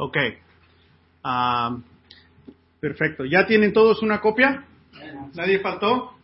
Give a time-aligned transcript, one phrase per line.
[0.00, 0.16] Ok.
[1.22, 1.82] Um,
[2.80, 3.26] perfecto.
[3.26, 4.64] ¿Ya tienen todos una copia?
[5.34, 6.14] ¿Nadie faltó?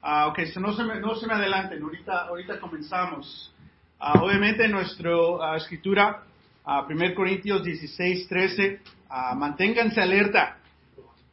[0.00, 3.52] Ah, ok, so no, se me, no se me adelanten, ahorita, ahorita comenzamos.
[3.98, 5.10] Ah, obviamente nuestra
[5.40, 6.22] ah, escritura,
[6.64, 10.58] ah, 1 Corintios 16, 13, ah, manténganse alerta,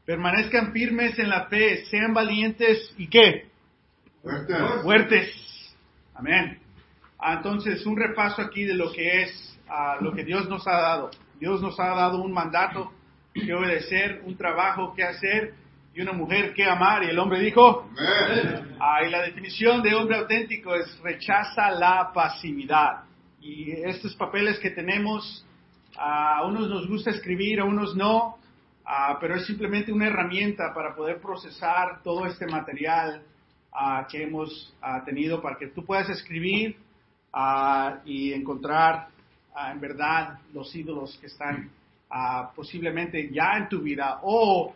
[0.04, 3.50] permanezcan firmes en la fe, sean valientes y qué?
[4.82, 5.76] Fuertes.
[6.16, 6.60] Amén.
[7.20, 10.82] Ah, entonces, un repaso aquí de lo que es ah, lo que Dios nos ha
[10.82, 11.12] dado.
[11.40, 12.92] Dios nos ha dado un mandato
[13.34, 15.54] que obedecer, un trabajo que hacer
[15.94, 17.04] y una mujer que amar.
[17.04, 17.88] Y el hombre dijo,
[18.80, 23.04] Ah, y la definición de hombre auténtico es rechaza la pasividad.
[23.42, 25.46] Y estos papeles que tenemos,
[25.98, 28.38] a unos nos gusta escribir, a unos no,
[29.20, 33.24] pero es simplemente una herramienta para poder procesar todo este material
[34.10, 36.78] que hemos tenido para que tú puedas escribir
[38.06, 39.10] y encontrar
[39.58, 41.70] ah, en verdad los ídolos que están
[42.10, 44.74] ah, posiblemente ya en tu vida o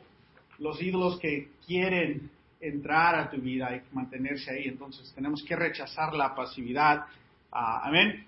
[0.59, 2.29] los ídolos que quieren
[2.59, 4.67] entrar a tu vida y mantenerse ahí.
[4.67, 7.05] Entonces tenemos que rechazar la pasividad.
[7.51, 8.25] Ah, amén.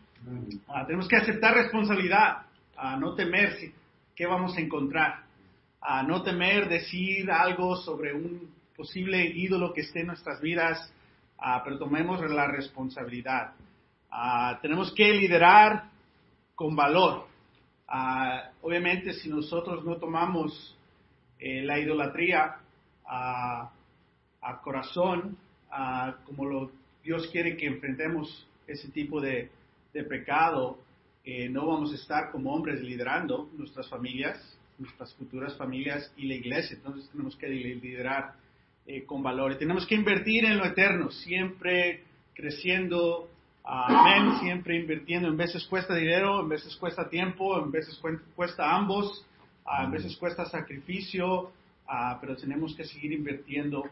[0.87, 2.43] Tenemos que aceptar responsabilidad,
[2.97, 3.73] no temer si-
[4.15, 5.23] qué vamos a encontrar,
[6.07, 10.91] no temer decir algo sobre un posible ídolo que esté en nuestras vidas,
[11.39, 13.51] ah, pero tomemos la responsabilidad.
[14.09, 15.89] Ah, tenemos que liderar
[16.63, 17.27] con valor.
[17.89, 20.77] Ah, obviamente, si nosotros no tomamos
[21.37, 22.55] eh, la idolatría
[23.05, 23.69] a,
[24.41, 25.35] a corazón,
[25.69, 26.71] ah, como lo,
[27.03, 29.51] Dios quiere que enfrentemos ese tipo de,
[29.93, 30.77] de pecado,
[31.25, 36.35] eh, no vamos a estar como hombres liderando nuestras familias, nuestras futuras familias y la
[36.35, 36.77] iglesia.
[36.77, 38.35] Entonces tenemos que liderar
[38.87, 43.27] eh, con valor y tenemos que invertir en lo eterno, siempre creciendo,
[43.63, 45.27] amén, siempre invirtiendo.
[45.27, 47.99] En veces cuesta dinero, en veces cuesta tiempo, en veces
[48.35, 49.25] cuesta ambos,
[49.65, 51.51] ah, en veces cuesta sacrificio,
[51.87, 53.83] ah, pero tenemos que seguir invirtiendo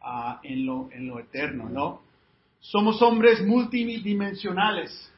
[0.00, 2.02] ah, en, lo, en lo eterno, ¿no?
[2.60, 5.10] Somos hombres multidimensionales.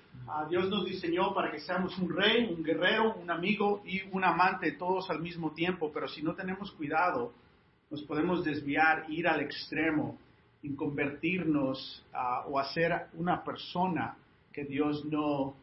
[0.49, 4.73] Dios nos diseñó para que seamos un rey, un guerrero, un amigo y un amante,
[4.73, 7.33] todos al mismo tiempo, pero si no tenemos cuidado,
[7.91, 10.19] nos podemos desviar, ir al extremo
[10.65, 14.17] y convertirnos ah, o hacer una persona
[14.51, 15.55] que Dios no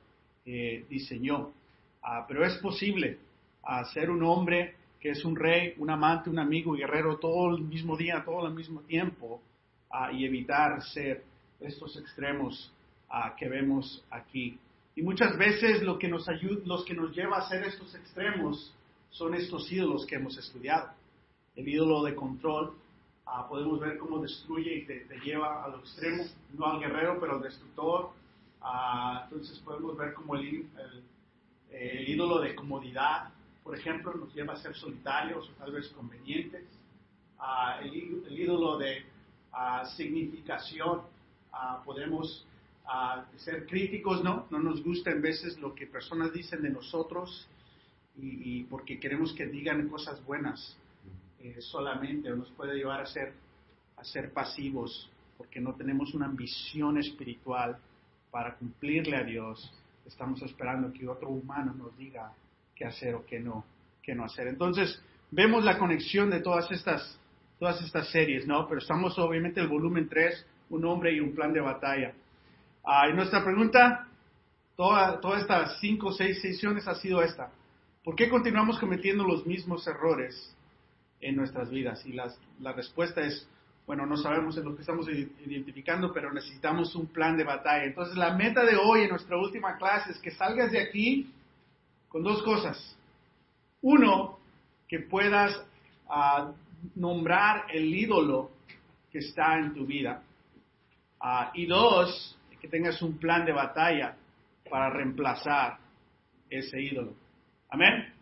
[0.45, 1.51] eh, diseñó.
[2.03, 3.17] Ah, pero es posible
[3.63, 7.63] ah, ser un hombre que es un rey, un amante, un amigo, guerrero todo el
[7.63, 9.41] mismo día, todo al mismo tiempo
[10.13, 11.23] y evitar ser
[11.59, 12.71] estos extremos
[13.35, 14.59] que vemos aquí.
[14.95, 18.71] Y muchas veces lo que nos ayuda, los que nos lleva a hacer estos extremos
[19.09, 20.91] son estos ídolos que hemos estudiado.
[21.55, 22.75] El ídolo de control,
[23.47, 28.11] podemos ver cómo destruye y te, lleva al extremo, no al guerrero, pero al destructor.
[28.61, 30.67] Ah, entonces podemos ver como el,
[32.07, 33.29] ídolo de comodidad,
[33.63, 36.63] por ejemplo, nos lleva a ser solitarios o tal vez convenientes.
[37.39, 37.93] Ah, el,
[38.29, 39.05] ídolo de
[39.53, 41.01] ah, significación,
[41.53, 42.45] ah, podemos
[43.37, 44.47] ser críticos, ¿no?
[44.49, 47.47] No nos gusta en veces lo que personas dicen de nosotros
[48.17, 50.77] y porque queremos que digan cosas buenas
[51.43, 53.33] eh, solamente, o nos puede llevar a ser,
[53.97, 57.77] a ser pasivos porque no tenemos una ambición espiritual
[58.29, 59.73] para cumplirle a Dios.
[60.05, 62.31] Estamos esperando que otro humano nos diga
[62.75, 63.65] qué hacer o qué no,
[64.03, 64.47] qué no hacer.
[64.47, 67.19] Entonces, vemos la conexión de todas estas,
[67.57, 68.67] todas estas series, ¿no?
[68.67, 72.13] Pero estamos obviamente en el volumen 3, un hombre y un plan de batalla.
[72.85, 74.07] Ah, y nuestra pregunta,
[74.75, 77.51] toda, todas estas cinco o seis sesiones ha sido esta.
[78.03, 80.55] ¿Por qué continuamos cometiendo los mismos errores
[81.21, 82.05] en nuestras vidas?
[82.05, 83.47] Y las- la respuesta es,
[83.85, 87.85] bueno, no sabemos en lo que estamos identificando, pero necesitamos un plan de batalla.
[87.85, 91.31] Entonces, la meta de hoy en nuestra última clase es que salgas de aquí
[92.09, 92.97] con dos cosas.
[93.81, 94.39] Uno,
[94.87, 95.65] que puedas
[96.09, 96.51] ah,
[96.95, 98.51] nombrar el ídolo
[99.11, 100.21] que está en tu vida.
[101.19, 104.15] Ah, y dos, que tengas un plan de batalla
[104.69, 105.77] para reemplazar
[106.49, 107.13] ese ídolo.
[107.69, 108.13] Amén.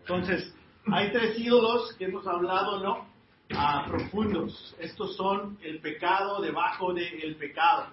[0.00, 0.54] Entonces,
[0.92, 3.06] hay tres ídolos que hemos hablado, ¿no?
[3.54, 4.74] Ah, profundos.
[4.78, 7.88] Estos son el pecado debajo del pecado.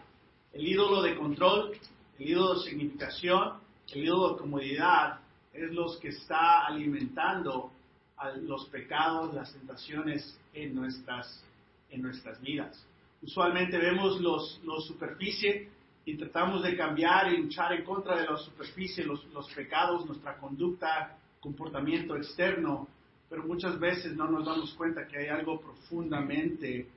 [0.53, 1.71] El ídolo de control,
[2.19, 3.59] el ídolo de significación,
[3.93, 5.19] el ídolo de comodidad,
[5.53, 7.71] es los que está alimentando
[8.17, 11.43] a los pecados, las tentaciones en nuestras,
[11.89, 12.85] en nuestras vidas.
[13.21, 15.69] Usualmente vemos los, los superficie
[16.05, 20.37] y tratamos de cambiar y luchar en contra de la superficie, los, los pecados, nuestra
[20.37, 22.87] conducta, comportamiento externo,
[23.29, 26.87] pero muchas veces no nos damos cuenta que hay algo profundamente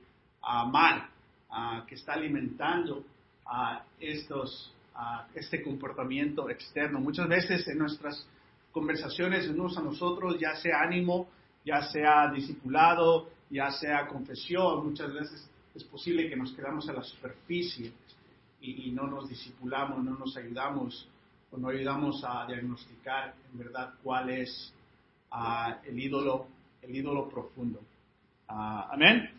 [0.41, 1.09] ah, mal
[1.49, 3.03] ah, que está alimentando
[3.45, 4.71] ah, estos,
[5.33, 6.99] este comportamiento externo.
[6.99, 8.25] Muchas veces en nuestras
[8.71, 11.27] conversaciones unos a nosotros, ya sea ánimo,
[11.65, 17.03] ya sea discipulado, ya sea confesión, muchas veces es posible que nos quedamos a la
[17.03, 17.91] superficie
[18.61, 21.07] y, no nos disipulamos, no nos ayudamos
[21.55, 24.73] o no ayudamos a diagnosticar en verdad cuál es
[25.31, 26.47] ah, el ídolo,
[26.81, 27.79] el ídolo profundo.
[28.47, 29.29] Ah, amén.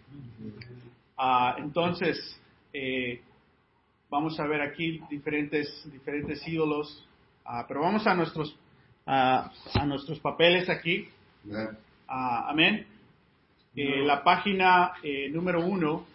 [1.17, 2.41] Ah, entonces,
[2.73, 3.21] eh,
[4.09, 7.07] vamos a ver aquí diferentes, diferentes ídolos,
[7.69, 8.57] pero vamos a nuestros,
[9.07, 9.51] a
[9.87, 11.09] nuestros papeles aquí.
[12.09, 12.87] amén.
[13.75, 16.07] Eh, la página eh, número uno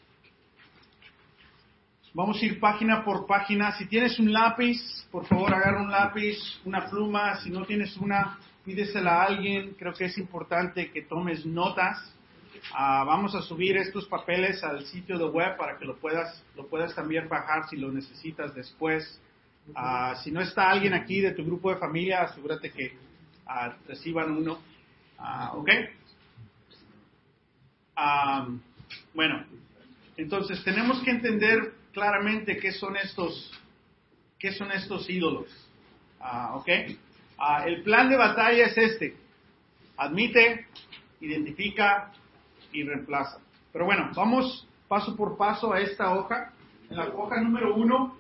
[2.14, 3.72] Vamos a ir página por página.
[3.78, 4.82] Si tienes un lápiz,
[5.12, 7.38] por favor agarra un lápiz, una pluma.
[7.38, 9.76] Si no tienes una, pídesela a alguien.
[9.80, 12.14] Creo que es importante que tomes notas.
[12.74, 16.68] Ah, vamos a subir estos papeles al sitio de web para que lo puedas, lo
[16.68, 19.22] puedas también bajar si lo necesitas después.
[19.74, 22.94] Ah, si no está alguien aquí de tu grupo de familia, asegúrate que
[23.48, 24.60] ah, reciban uno.
[25.54, 25.70] ¿Ok?
[29.14, 29.46] bueno,
[30.18, 33.52] entonces tenemos que entender claramente qué son estos,
[34.40, 35.48] qué son estos ídolos.
[36.54, 36.70] ¿Ok?
[37.38, 39.16] Ah, el plan de batalla es este.
[39.98, 40.68] Admite,
[41.20, 42.12] identifica
[42.72, 43.40] y reemplaza.
[43.74, 46.54] Pero bueno, vamos paso por paso a esta hoja.
[46.90, 48.18] En la hoja número uno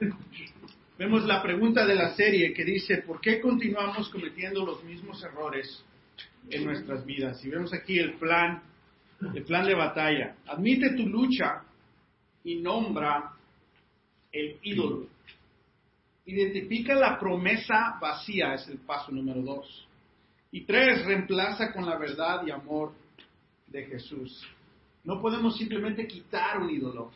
[0.98, 5.84] vemos la pregunta de la serie que dice, ¿por qué continuamos cometiendo los mismos errores
[6.50, 7.44] en nuestras vidas?
[7.44, 8.62] Y vemos aquí el plan,
[9.34, 10.36] el plan de batalla.
[10.46, 11.62] Admite tu lucha
[12.48, 13.30] y nombra
[14.32, 15.06] el ídolo.
[16.24, 19.86] Identifica la promesa vacía, es el paso número dos.
[20.50, 22.94] Y tres, reemplaza con la verdad y amor
[23.66, 24.46] de Jesús.
[25.04, 27.12] No podemos simplemente quitar un ídolo,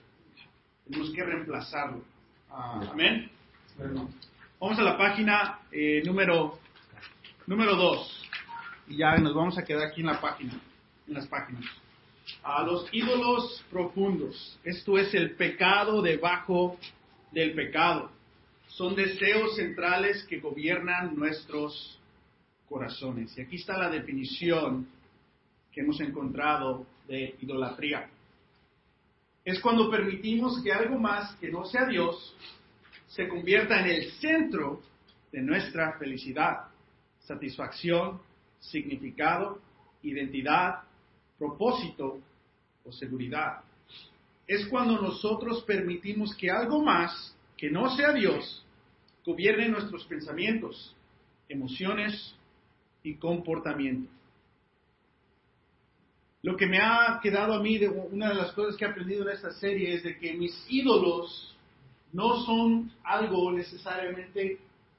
[0.84, 2.02] tenemos que reemplazarlo.
[2.50, 3.30] Amén.
[4.60, 6.58] vamos a la página eh, número
[7.46, 8.28] número dos
[8.86, 10.52] y ya nos vamos a quedar aquí en la página,
[11.08, 11.64] en las páginas
[12.42, 14.58] a los ídolos profundos.
[14.64, 16.76] Esto es el pecado debajo
[17.30, 18.10] del pecado.
[18.68, 21.98] Son deseos centrales que gobiernan nuestros
[22.68, 23.36] corazones.
[23.36, 24.88] Y aquí está la definición
[25.70, 28.08] que hemos encontrado de idolatría.
[29.44, 32.36] Es cuando permitimos que algo más que no sea Dios
[33.08, 34.80] se convierta en el centro
[35.30, 36.68] de nuestra felicidad,
[37.20, 38.20] satisfacción,
[38.60, 39.60] significado,
[40.02, 40.82] identidad
[41.38, 42.20] propósito
[42.84, 43.62] o seguridad.
[44.46, 48.64] Es cuando nosotros permitimos que algo más, que no sea Dios,
[49.24, 50.94] gobierne nuestros pensamientos,
[51.48, 52.34] emociones
[53.02, 54.10] y comportamiento.
[56.42, 59.22] Lo que me ha quedado a mí, de una de las cosas que he aprendido
[59.22, 61.56] en esta serie es de que mis ídolos
[62.12, 64.58] no son algo necesariamente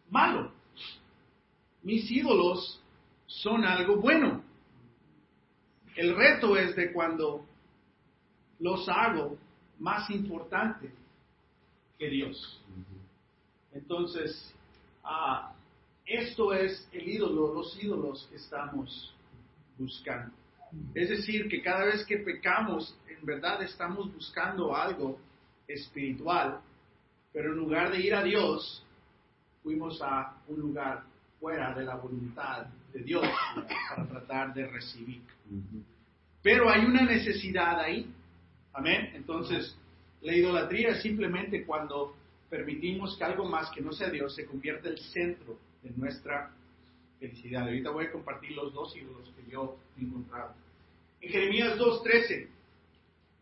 [0.10, 0.52] malo.
[1.84, 2.82] Mis ídolos
[3.28, 4.42] son algo bueno.
[5.96, 7.46] El reto es de cuando
[8.60, 9.38] los hago
[9.80, 10.92] más importante
[11.98, 12.62] que Dios.
[13.74, 14.54] Entonces,
[15.04, 15.54] ah,
[16.06, 19.14] esto es el ídolo, los ídolos que estamos
[19.78, 20.34] buscando.
[20.94, 25.20] Es decir, que cada vez que pecamos, en verdad estamos buscando algo
[25.68, 26.60] espiritual,
[27.32, 28.84] pero en lugar de ir a Dios,
[29.62, 31.04] fuimos a un lugar
[31.40, 33.26] fuera de la voluntad de Dios
[33.90, 35.22] para tratar de recibir.
[36.42, 38.12] Pero hay una necesidad ahí.
[38.74, 39.12] Amén.
[39.14, 39.78] Entonces,
[40.22, 42.16] la idolatría es simplemente cuando
[42.50, 46.52] permitimos que algo más que no sea Dios se convierta en el centro de nuestra
[47.20, 47.64] felicidad.
[47.64, 50.54] Ahorita voy a compartir los dos ídolos que yo he encontrado.
[51.22, 52.48] En Jeremías 2.13,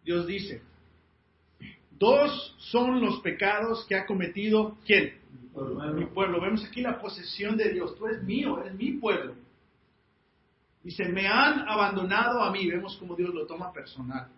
[0.04, 0.62] Dios dice,
[1.98, 5.20] dos son los pecados que ha cometido ¿quién?
[5.96, 6.40] Mi pueblo.
[6.40, 7.96] Vemos aquí la posesión de Dios.
[7.98, 9.36] Tú eres mío, eres mi pueblo.
[10.84, 12.68] Dice, me han abandonado a mí.
[12.68, 14.30] Vemos como Dios lo toma personal.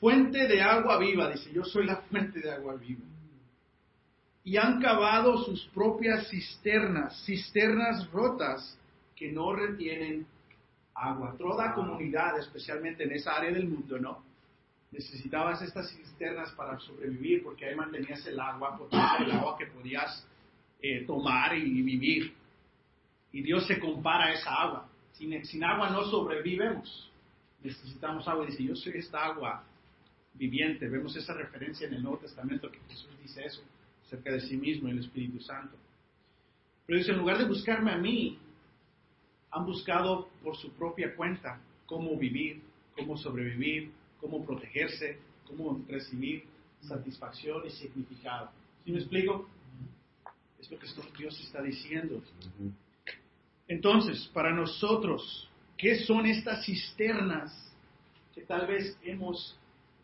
[0.00, 1.30] Fuente de agua viva.
[1.30, 3.04] Dice, yo soy la fuente de agua viva.
[4.44, 8.78] Y han cavado sus propias cisternas, cisternas rotas
[9.14, 10.26] que no retienen
[10.94, 11.34] agua.
[11.36, 14.22] Toda comunidad, especialmente en esa área del mundo, ¿no?
[14.90, 20.26] Necesitabas estas cisternas para sobrevivir porque ahí mantenías el agua potable, el agua que podías
[20.80, 22.32] eh, tomar y vivir.
[23.32, 24.88] Y Dios se compara a esa agua.
[25.12, 27.10] Sin, sin agua no sobrevivemos.
[27.62, 28.46] Necesitamos agua.
[28.46, 29.64] Dice, yo soy esta agua
[30.38, 30.88] viviente.
[30.88, 33.62] Vemos esa referencia en el Nuevo Testamento que Jesús dice eso
[34.06, 35.76] acerca de sí mismo y el Espíritu Santo.
[36.86, 38.38] Pero dice, en lugar de buscarme a mí,
[39.50, 42.62] han buscado por su propia cuenta cómo vivir,
[42.96, 43.90] cómo sobrevivir,
[44.20, 46.44] cómo protegerse, cómo recibir
[46.82, 48.50] satisfacción y significado.
[48.84, 49.48] ¿Sí me explico?
[50.58, 52.22] Es lo que Dios está diciendo.
[53.66, 57.52] Entonces, para nosotros, ¿qué son estas cisternas
[58.34, 59.56] que tal vez hemos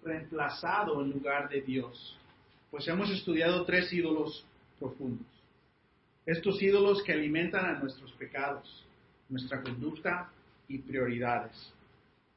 [0.05, 2.19] reemplazado en lugar de Dios?
[2.71, 4.45] Pues hemos estudiado tres ídolos
[4.79, 5.27] profundos.
[6.27, 8.85] Estos ídolos que alimentan a nuestros pecados,
[9.29, 10.31] nuestra conducta
[10.69, 11.73] y prioridades.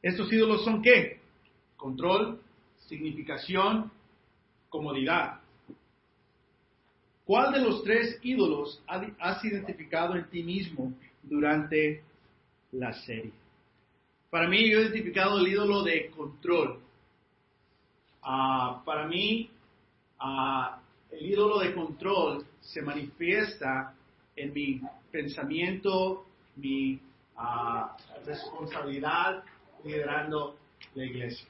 [0.02, 1.20] Estos ídolos son qué?
[1.76, 2.40] Control,
[2.88, 3.92] significación,
[4.70, 5.40] comodidad.
[7.26, 10.94] ¿Cuál de los tres ídolos has identificado en ti mismo
[11.24, 12.04] durante
[12.72, 13.34] la serie?
[14.30, 16.80] Para mí, yo he identificado el ídolo de control.
[18.30, 19.50] Ah, para mí,
[20.20, 20.82] ah,
[21.12, 23.94] el ídolo de control se manifiesta
[24.36, 26.26] en mi pensamiento,
[26.58, 27.00] mi
[27.38, 29.46] ah, responsabilidad
[29.86, 30.58] liderando
[30.96, 31.48] la iglesia.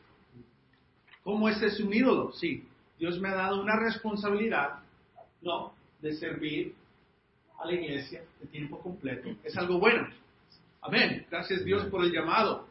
[1.23, 2.31] ¿Cómo este es un ídolo?
[2.33, 2.63] Sí,
[2.99, 4.75] Dios me ha dado una responsabilidad,
[5.41, 6.75] no, de servir
[7.57, 9.29] a la iglesia de tiempo completo.
[9.43, 10.07] Es algo bueno.
[10.81, 11.25] Amén.
[11.31, 12.67] Gracias Dios por el llamado.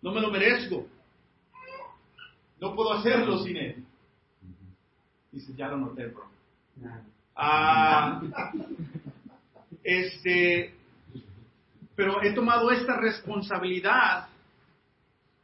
[0.00, 0.86] No me lo merezco.
[2.60, 3.84] No puedo hacerlo sin Él.
[5.30, 6.28] Dice, ya lo noté, bro.
[7.36, 8.20] Ah,
[9.84, 10.74] este,
[11.94, 14.28] pero he tomado esta responsabilidad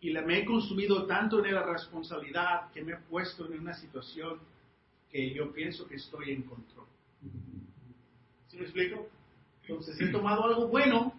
[0.00, 3.74] y la, me he consumido tanto en la responsabilidad que me he puesto en una
[3.74, 4.38] situación
[5.10, 6.86] que yo pienso que estoy en control.
[8.48, 9.08] ¿Sí me explico?
[9.62, 11.14] Entonces he tomado algo bueno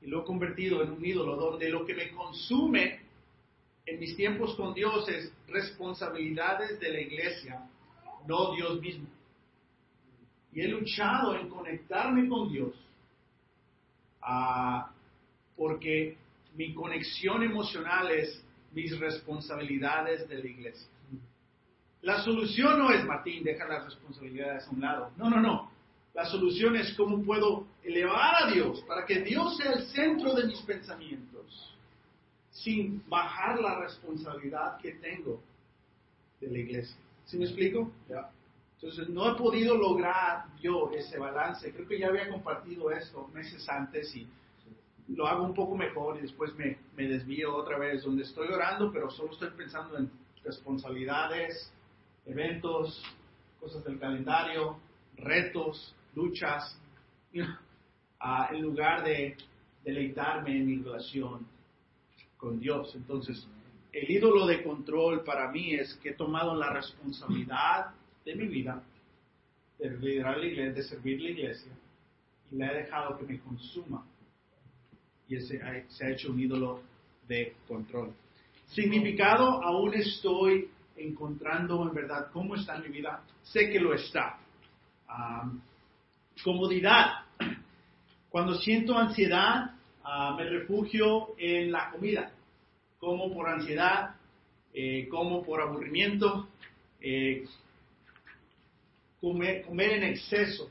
[0.00, 3.01] y lo he convertido en un ídolo donde lo que me consume
[3.86, 7.66] en mis tiempos con Dios es responsabilidades de la iglesia,
[8.26, 9.08] no Dios mismo.
[10.52, 12.74] Y he luchado en conectarme con Dios
[14.20, 14.92] ah,
[15.56, 16.16] porque
[16.54, 20.88] mi conexión emocional es mis responsabilidades de la iglesia.
[22.02, 25.12] La solución no es, Martín, deja las responsabilidades a un lado.
[25.16, 25.70] No, no, no.
[26.14, 30.46] La solución es cómo puedo elevar a Dios para que Dios sea el centro de
[30.46, 31.71] mis pensamientos,
[32.52, 35.42] sin bajar la responsabilidad que tengo
[36.40, 36.96] de la iglesia.
[37.24, 37.90] ¿Sí me explico?
[38.74, 41.72] Entonces, no he podido lograr yo ese balance.
[41.72, 44.28] Creo que ya había compartido esto meses antes y
[45.08, 48.92] lo hago un poco mejor y después me, me desvío otra vez donde estoy orando,
[48.92, 50.10] pero solo estoy pensando en
[50.44, 51.72] responsabilidades,
[52.26, 53.02] eventos,
[53.60, 54.76] cosas del calendario,
[55.16, 56.78] retos, luchas,
[57.32, 59.36] en lugar de
[59.84, 61.46] deleitarme en mi relación
[62.42, 62.92] con Dios.
[62.96, 63.46] Entonces,
[63.92, 67.94] el ídolo de control para mí es que he tomado la responsabilidad
[68.24, 68.82] de mi vida,
[69.78, 71.72] de liderar la iglesia, de servir la iglesia,
[72.50, 74.04] y le he dejado que me consuma.
[75.28, 76.82] Y ese se ha hecho un ídolo
[77.28, 78.12] de control.
[78.66, 83.22] Significado, aún estoy encontrando en verdad cómo está mi vida.
[83.44, 84.38] Sé que lo está.
[86.42, 87.24] comodidad.
[88.30, 92.30] Cuando siento ansiedad, ah, me refugio en la comida.
[92.98, 94.14] Como por ansiedad,
[94.72, 96.48] eh, como por aburrimiento,
[97.00, 97.44] eh,
[99.20, 100.70] comer, en exceso,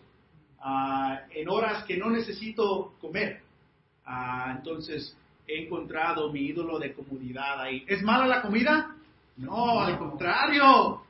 [0.60, 3.42] ah, en horas que no necesito comer.
[4.06, 5.16] Ah, entonces
[5.48, 7.84] he encontrado mi ídolo de comodidad ahí.
[7.88, 8.96] ¿Es mala la comida?
[9.38, 11.02] No, al contrario.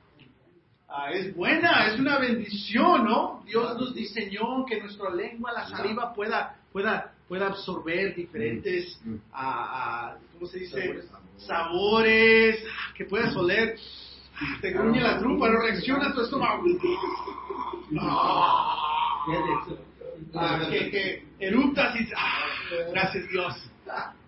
[0.88, 3.44] Ah, es buena, es una bendición, ¿no?
[3.46, 9.15] Dios nos diseñó que nuestra lengua, la saliva, pueda, pueda, pueda absorber diferentes, mm.
[10.33, 11.01] ¿cómo se dice?
[11.38, 12.61] Sabores,
[12.93, 13.77] que puedas oler.
[14.59, 16.65] Te gruñe la trompa, no reacciona tu estómago.
[20.33, 22.47] Ah, que, que eruptas y ah,
[22.91, 23.71] gracias Dios.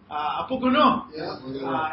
[0.08, 1.10] ¿A poco no?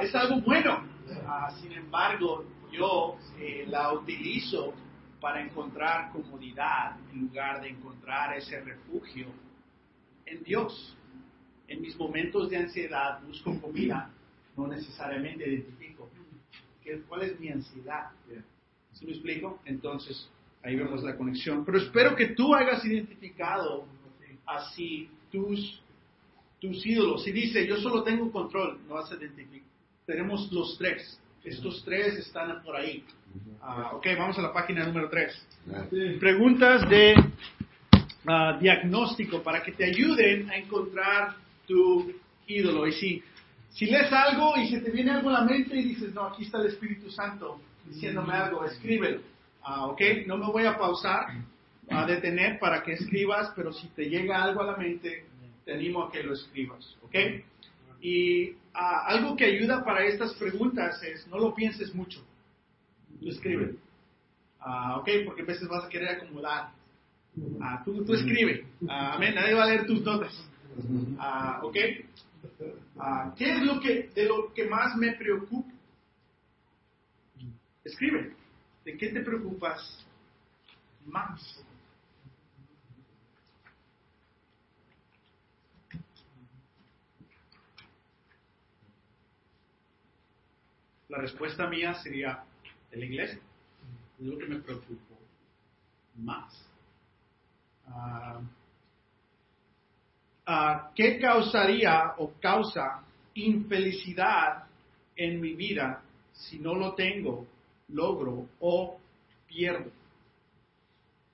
[0.01, 0.81] es algo bueno.
[1.27, 4.73] Ah, sin embargo, yo eh, la utilizo
[5.21, 9.27] para encontrar comodidad en lugar de encontrar ese refugio
[10.25, 10.97] en Dios.
[11.71, 14.11] En mis momentos de ansiedad busco comida,
[14.57, 16.11] no necesariamente identifico
[17.09, 18.11] cuál es mi ansiedad.
[18.93, 19.61] ¿Sí me explico?
[19.65, 20.29] Entonces,
[20.63, 21.65] ahí vemos la conexión.
[21.65, 23.85] Pero espero que tú hayas identificado
[24.47, 25.81] así tus,
[26.61, 27.23] tus ídolos.
[27.23, 29.69] Si dice, yo solo tengo control, no vas a identificar.
[30.07, 31.21] Tenemos los tres.
[31.45, 33.05] Estos tres están por ahí.
[33.63, 35.41] Ah, ok, vamos a la página número tres.
[36.19, 37.15] Preguntas de
[38.27, 41.37] ah, diagnóstico para que te ayuden a encontrar
[41.71, 42.13] tu
[42.47, 42.87] ídolo.
[42.87, 43.23] Y si,
[43.71, 46.45] si lees algo y se te viene algo a la mente y dices, no, aquí
[46.45, 49.21] está el Espíritu Santo diciéndome algo, escríbelo.
[49.63, 51.27] Ah, ok, no me voy a pausar,
[51.89, 55.25] a detener para que escribas, pero si te llega algo a la mente,
[55.65, 56.97] te animo a que lo escribas.
[57.03, 57.15] Ok.
[58.01, 62.21] Y Ah, algo que ayuda para estas preguntas es no lo pienses mucho.
[63.21, 63.75] Tú escribe.
[64.61, 66.71] Ah, ok, porque a veces vas a querer acomodar.
[67.61, 68.67] Ah, tú, tú escribe.
[68.89, 69.35] Ah, amén.
[69.35, 70.33] Nadie va a leer tus notas.
[71.19, 71.77] Ah, ¿Ok?
[72.99, 75.71] Ah, ¿Qué es lo que, de lo que más me preocupa?
[77.85, 78.35] Escribe.
[78.85, 80.05] ¿De qué te preocupas
[81.07, 81.63] más?
[91.09, 92.45] La respuesta mía sería
[92.93, 93.41] la iglesia.
[94.21, 95.17] Es lo que me preocupa
[96.17, 96.53] más.
[97.87, 98.41] Ah,
[100.51, 103.05] ah, ¿Qué causaría o causa
[103.35, 104.65] infelicidad
[105.15, 106.03] en mi vida
[106.33, 107.47] si no lo tengo,
[107.89, 108.99] logro o
[109.47, 109.91] pierdo?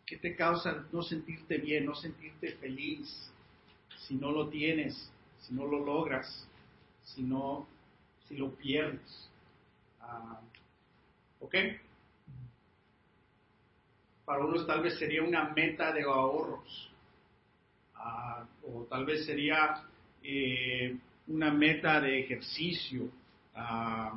[0.05, 3.33] ¿Qué te causa no sentirte bien, no sentirte feliz
[4.07, 6.47] si no lo tienes, si no lo logras,
[7.03, 7.67] si no,
[8.29, 9.31] si lo pierdes?
[10.01, 10.41] Ah,
[11.41, 11.55] ¿Ok?
[14.27, 16.91] Para unos tal vez sería una meta de ahorros.
[18.09, 19.83] Ah, o tal vez sería
[20.23, 20.97] eh,
[21.27, 23.11] una meta de ejercicio.
[23.53, 24.15] Ah,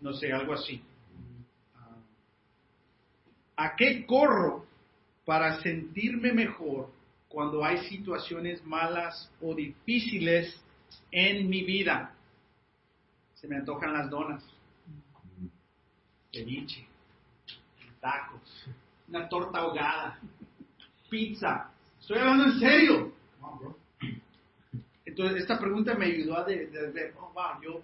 [0.00, 0.82] no sé, algo así.
[3.56, 4.64] ¿A qué corro
[5.26, 6.90] para sentirme mejor
[7.28, 10.58] cuando hay situaciones malas o difíciles
[11.10, 12.14] en mi vida?
[13.34, 14.42] Se me antojan las donas
[16.32, 16.86] ceviche,
[18.00, 18.66] tacos,
[19.08, 20.18] una torta ahogada,
[21.10, 21.70] pizza.
[22.10, 23.12] Estoy hablando en serio.
[25.04, 27.82] Entonces, esta pregunta me ayudó a ver, oh, wow, yo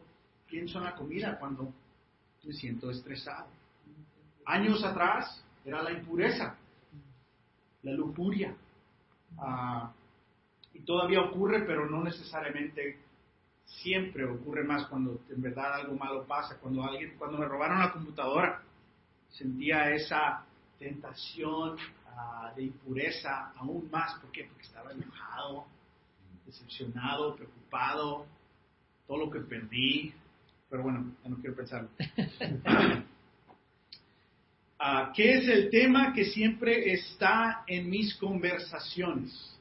[0.51, 1.73] pienso en la comida cuando
[2.43, 3.47] me siento estresado.
[4.45, 6.57] Años atrás era la impureza,
[7.85, 8.53] la lujuria.
[9.39, 9.93] Ah,
[10.75, 12.99] y todavía ocurre, pero no necesariamente
[13.65, 16.59] siempre ocurre más cuando en verdad algo malo pasa.
[16.59, 18.61] Cuando alguien, cuando me robaron la computadora,
[19.31, 20.45] sentía esa
[20.81, 21.77] tentación
[22.17, 24.15] uh, de impureza aún más.
[24.21, 24.45] ¿Por qué?
[24.45, 25.67] Porque estaba enojado,
[26.45, 28.27] decepcionado, preocupado,
[29.07, 30.13] todo lo que perdí.
[30.69, 31.89] Pero bueno, ya no quiero pensarlo.
[34.79, 39.53] Uh, ¿Qué es el tema que siempre está en mis conversaciones?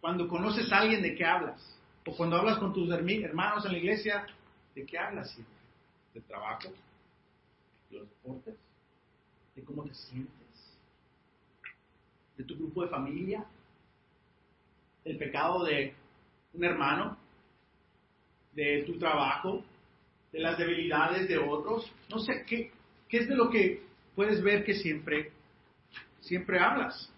[0.00, 1.78] Cuando conoces a alguien, ¿de qué hablas?
[2.04, 4.26] O cuando hablas con tus hermanos en la iglesia,
[4.74, 5.54] ¿de qué hablas siempre?
[6.12, 6.68] ¿Del trabajo?
[7.88, 8.56] ¿De los deportes?
[9.54, 10.41] ¿De cómo te sientes?
[12.42, 13.44] ¿De tu grupo de familia?
[15.04, 15.94] ¿Del pecado de
[16.54, 17.16] un hermano?
[18.52, 19.62] ¿De tu trabajo?
[20.32, 21.88] ¿De las debilidades de otros?
[22.10, 22.72] No sé, ¿qué,
[23.08, 23.84] qué es de lo que
[24.16, 25.30] puedes ver que siempre,
[26.18, 27.12] siempre hablas?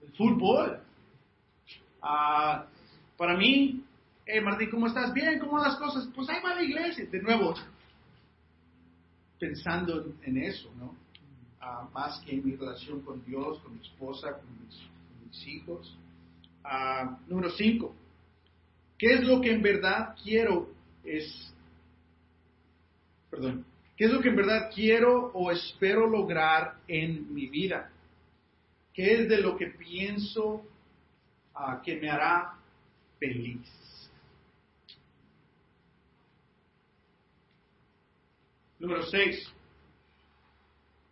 [0.00, 0.80] El fútbol.
[2.00, 2.66] Ah,
[3.18, 3.84] para mí,
[4.24, 5.12] eh, Martín, ¿cómo estás?
[5.12, 6.08] Bien, ¿cómo van las cosas?
[6.14, 7.04] Pues ahí va la iglesia.
[7.10, 7.54] De nuevo,
[9.38, 11.03] pensando en eso, ¿no?
[11.66, 15.96] Ah, más que en mi relación con Dios, con mi esposa, con mis, hijos.
[16.62, 17.94] Ah, número cinco,
[18.98, 20.68] ¿qué es lo que en verdad quiero?
[21.02, 21.52] Es,
[23.30, 23.64] perdón,
[23.96, 27.90] ¿qué es lo que en verdad quiero o espero lograr en mi vida?
[28.92, 30.62] ¿Qué es de lo que pienso
[31.54, 32.58] ah, que me hará
[33.18, 34.10] feliz.
[38.78, 39.52] Número 6.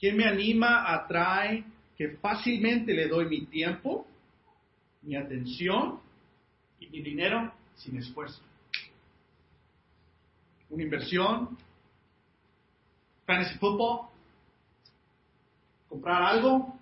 [0.02, 1.62] ¿Quién me anima, atrae,
[1.96, 4.04] que fácilmente le doy mi tiempo,
[5.02, 6.00] mi atención
[6.80, 8.42] y mi dinero sin esfuerzo?
[10.70, 11.56] Una inversión,
[13.24, 14.08] fantasy football,
[15.88, 16.76] comprar algo,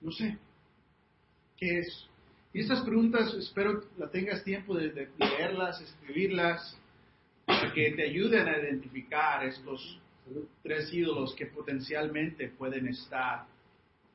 [0.00, 0.38] no sé.
[1.56, 2.08] ¿Qué es?
[2.52, 6.78] Y estas preguntas espero la tengas tiempo de, leerlas, escribirlas,
[7.46, 9.99] para que te ayuden a identificar estos
[10.62, 13.46] tres ídolos que potencialmente pueden estar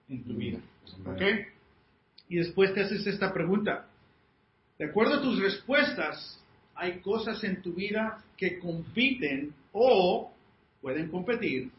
[0.10, 0.60] en tu vida.
[1.06, 1.21] ¿Ok?
[2.30, 3.88] Y después te haces esta pregunta.
[4.78, 6.41] De acuerdo a tus respuestas,
[6.75, 10.32] hay cosas en tu vida que compiten o
[10.82, 11.71] pueden competir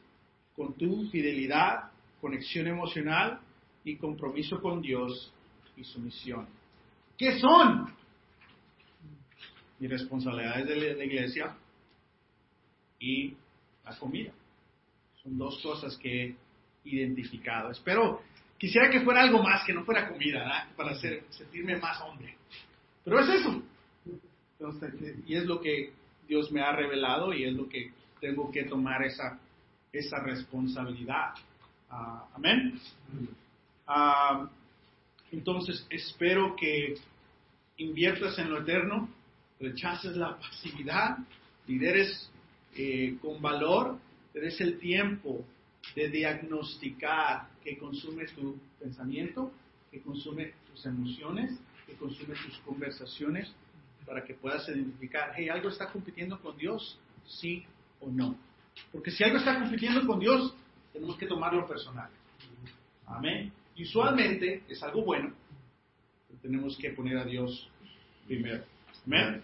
[0.54, 3.40] con tu fidelidad, conexión emocional
[3.84, 5.32] y compromiso con Dios
[5.76, 6.46] y su misión.
[7.18, 7.94] ¿Qué son?
[9.78, 11.54] Mis responsabilidades de la iglesia
[12.98, 13.36] y
[13.86, 14.32] la comida.
[15.22, 16.36] Son dos cosas que he
[16.84, 17.70] identificado.
[17.70, 18.22] Espero,
[18.58, 22.36] quisiera que fuera algo más, que no fuera comida, para sentirme más hombre.
[23.04, 23.62] Pero es eso.
[25.26, 25.92] y es lo que
[26.26, 29.38] Dios me ha revelado y es lo que tengo que tomar esa,
[29.92, 31.34] esa responsabilidad.
[31.88, 32.80] Ah, amén.
[33.86, 34.48] Uh,
[35.30, 36.94] entonces, espero que
[37.76, 39.08] inviertas en lo eterno,
[39.60, 41.18] rechaces la pasividad,
[41.66, 42.30] lideres
[42.76, 43.98] eh, con valor,
[44.32, 45.44] te des el tiempo
[45.94, 49.52] de diagnosticar que consume tu pensamiento,
[49.90, 53.54] que consume tus emociones, que consume tus conversaciones,
[54.04, 57.64] para que puedas identificar, hey, algo está compitiendo con Dios, sí
[58.00, 58.36] o no.
[58.92, 60.54] Porque si algo está compitiendo con Dios,
[60.92, 62.10] tenemos que tomarlo personal.
[63.06, 63.52] Amén.
[63.74, 65.32] Y usualmente es algo bueno,
[66.28, 67.68] pero tenemos que poner a Dios
[68.26, 68.64] primero.
[69.06, 69.42] Amén.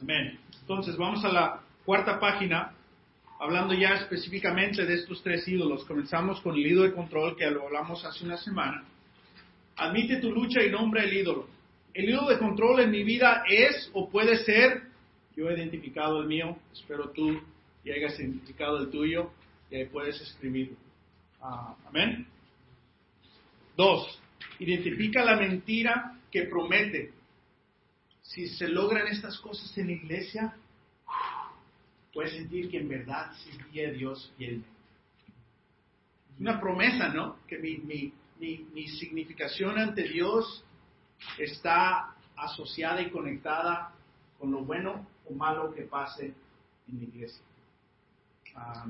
[0.00, 0.38] Amén.
[0.60, 2.72] Entonces vamos a la cuarta página,
[3.38, 5.84] hablando ya específicamente de estos tres ídolos.
[5.84, 8.84] Comenzamos con el ídolo de control, que lo hablamos hace una semana.
[9.76, 11.48] Admite tu lucha y nombra el ídolo.
[11.94, 14.82] El ídolo de control en mi vida es o puede ser,
[15.36, 17.40] yo he identificado el mío, espero tú
[17.84, 19.30] y hayas identificado el tuyo,
[19.70, 20.76] y ahí puedes escribirlo.
[21.40, 22.26] Ah, amén.
[23.76, 24.20] Dos,
[24.58, 27.12] identifica la mentira que promete.
[28.22, 30.56] Si se logran estas cosas en la iglesia,
[32.16, 34.58] puedes sentir que en verdad sí a Dios Es
[36.40, 37.36] Una promesa, ¿no?
[37.46, 40.64] Que mi, mi, mi, mi significación ante Dios
[41.38, 43.92] está asociada y conectada
[44.38, 46.32] con lo bueno o malo que pase
[46.88, 47.44] en la iglesia.
[48.54, 48.86] Ah,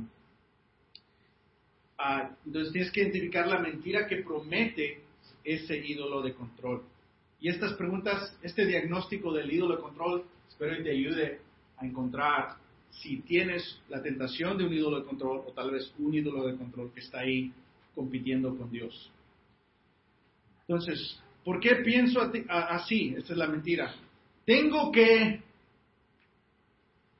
[1.98, 5.02] ah, entonces tienes que identificar la mentira que promete
[5.42, 6.84] ese ídolo de control.
[7.40, 11.40] Y estas preguntas, este diagnóstico del ídolo de control, espero que te ayude
[11.76, 12.65] a encontrar
[13.00, 16.56] si tienes la tentación de un ídolo de control o tal vez un ídolo de
[16.56, 17.52] control que está ahí
[17.94, 19.10] compitiendo con Dios.
[20.68, 23.14] Entonces, ¿por qué pienso así?
[23.16, 23.94] Esta es la mentira.
[24.44, 25.42] Tengo que,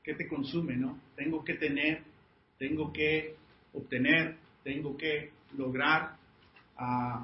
[0.03, 0.99] que te consume, ¿no?
[1.15, 2.03] Tengo que tener,
[2.57, 3.35] tengo que
[3.73, 6.17] obtener, tengo que lograr.
[6.79, 7.23] Uh,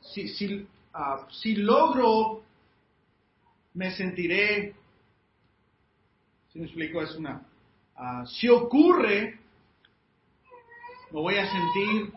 [0.00, 2.42] si, si, uh, si logro,
[3.74, 4.74] me sentiré,
[6.52, 7.46] si me explico, es una,
[7.98, 9.38] uh, si ocurre,
[11.10, 12.12] me voy a sentir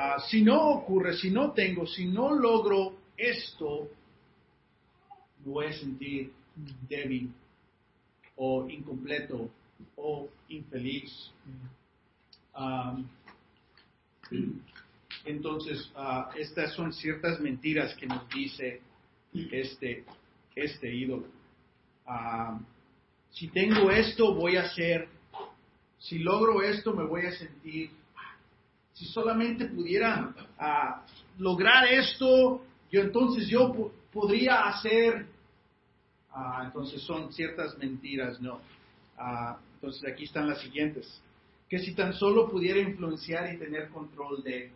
[0.00, 3.88] Ah, si no ocurre, si no tengo, si no logro esto,
[5.44, 6.32] me voy a sentir
[6.88, 7.32] débil
[8.36, 9.50] o incompleto
[9.96, 11.32] o infeliz.
[15.24, 18.80] entonces, ah, estas son ciertas mentiras que nos dice
[19.50, 20.04] este,
[20.54, 21.26] este ídolo.
[23.30, 25.08] Si tengo esto, voy a ser,
[25.98, 27.90] si logro esto, me voy a sentir
[28.98, 31.04] si solamente pudiera ah,
[31.38, 35.26] lograr esto, yo entonces yo podría hacer,
[36.32, 38.60] ah, entonces son ciertas mentiras, no.
[39.16, 41.22] Ah, entonces aquí están las siguientes,
[41.68, 44.72] que si tan solo pudiera influenciar y tener control de,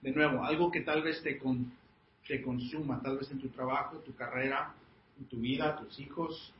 [0.00, 1.38] de nuevo, algo que tal vez te,
[2.26, 4.72] te consuma, tal vez en tu trabajo, tu carrera,
[5.18, 6.54] en tu vida, tus hijos.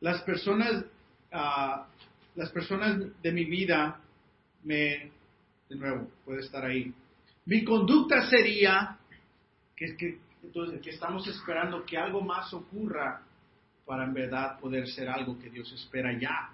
[0.00, 0.84] Las personas
[2.34, 4.00] las personas de mi vida
[4.64, 5.10] me,
[5.68, 6.92] de nuevo, puede estar ahí.
[7.46, 8.98] Mi conducta sería
[9.76, 13.22] que, que, entonces, que estamos esperando que algo más ocurra
[13.84, 16.50] para en verdad poder ser algo que Dios espera ya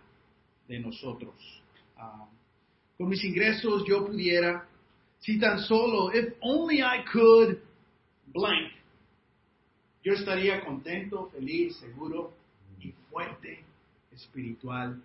[0.67, 1.35] de nosotros.
[1.97, 2.27] Ah,
[2.97, 4.67] con mis ingresos yo pudiera,
[5.19, 7.59] si tan solo, if only I could,
[8.33, 8.73] blank,
[10.07, 12.33] yo estaría contento, feliz, seguro
[12.81, 13.65] y fuerte
[14.13, 15.03] espiritual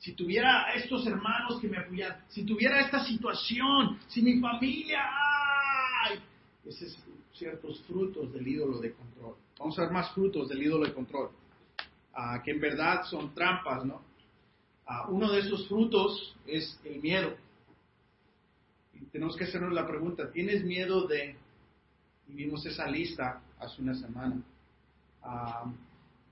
[0.00, 6.18] si tuviera estos hermanos que me apoyan, si tuviera esta situación, si mi familia, ¡ay!
[6.66, 6.98] Esos
[7.32, 9.36] ciertos frutos del ídolo de control.
[9.58, 11.30] Vamos a ver más frutos del ídolo de control,
[12.12, 14.02] ah, que en verdad son trampas, ¿no?
[14.84, 17.34] Ah, uno de esos frutos es el miedo.
[19.10, 21.34] Tenemos que hacernos la pregunta, ¿tienes miedo de,
[22.28, 24.40] vimos esa lista hace una semana,
[25.22, 25.70] ah,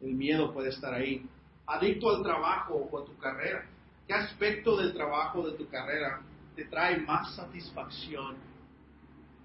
[0.01, 1.25] el miedo puede estar ahí
[1.67, 3.67] adicto al trabajo o a tu carrera?
[4.07, 6.21] ¿Qué aspecto del trabajo, de tu carrera,
[6.57, 8.37] te trae más satisfacción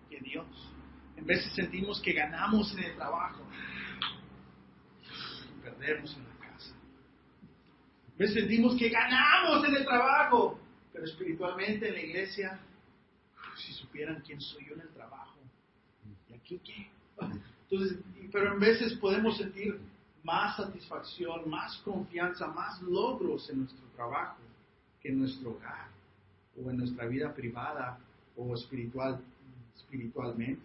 [0.09, 0.47] que Dios?
[1.15, 3.43] En veces sentimos que ganamos en el trabajo
[5.45, 6.75] y perdemos en la casa.
[8.11, 10.59] En veces sentimos que ganamos en el trabajo,
[10.91, 12.59] pero espiritualmente en la iglesia,
[13.55, 15.37] si supieran quién soy yo en el trabajo,
[16.49, 16.87] ¿y aquí qué?
[17.69, 17.97] Entonces,
[18.31, 19.79] pero en veces podemos sentir
[20.23, 24.37] más satisfacción, más confianza, más logros en nuestro trabajo
[25.01, 25.87] que en nuestro hogar
[26.57, 27.97] o en nuestra vida privada
[28.35, 29.21] o espiritual,
[29.75, 30.61] espiritualmente.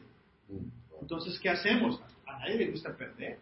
[1.00, 2.00] Entonces, ¿qué hacemos?
[2.26, 3.38] A nadie le gusta perder,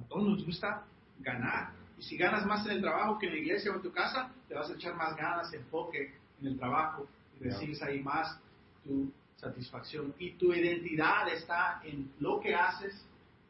[0.00, 0.84] a todos nos gusta
[1.20, 1.72] ganar.
[1.98, 4.30] Y si ganas más en el trabajo que en la iglesia o en tu casa,
[4.48, 7.06] te vas a echar más ganas, enfoque en el trabajo
[7.38, 8.38] y recibes ahí más
[8.84, 9.10] tu
[9.44, 10.14] satisfacción.
[10.18, 13.06] Y tu identidad está en lo que haces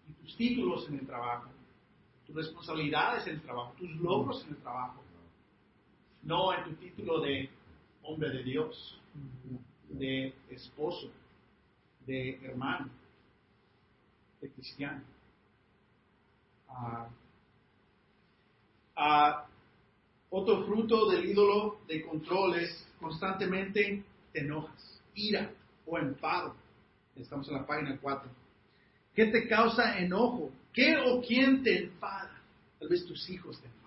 [0.08, 1.54] y tus títulos en el trabajo
[2.26, 5.02] tus responsabilidades en el trabajo, tus logros en el trabajo,
[6.22, 7.50] no en tu título de
[8.02, 9.00] hombre de Dios,
[9.90, 11.10] de esposo,
[12.06, 12.88] de hermano,
[14.40, 15.02] de cristiano.
[16.68, 17.08] Ah,
[18.96, 19.46] ah,
[20.30, 24.02] otro fruto del ídolo de control es constantemente
[24.32, 25.50] te enojas, ira
[25.86, 26.54] o enfado.
[27.16, 28.30] Estamos en la página 4.
[29.14, 30.50] ¿Qué te causa enojo?
[30.72, 32.40] ¿Qué o quién te enfada?
[32.78, 33.84] Tal vez tus hijos te enfadan.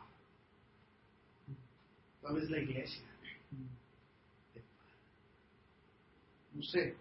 [2.22, 3.68] Tal vez la iglesia te enfada.
[6.54, 6.96] No sé.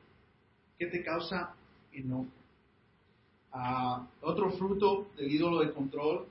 [0.79, 1.55] ¿Qué te causa
[1.93, 2.27] enojo?
[3.53, 6.27] Ah, otro fruto del ídolo de control,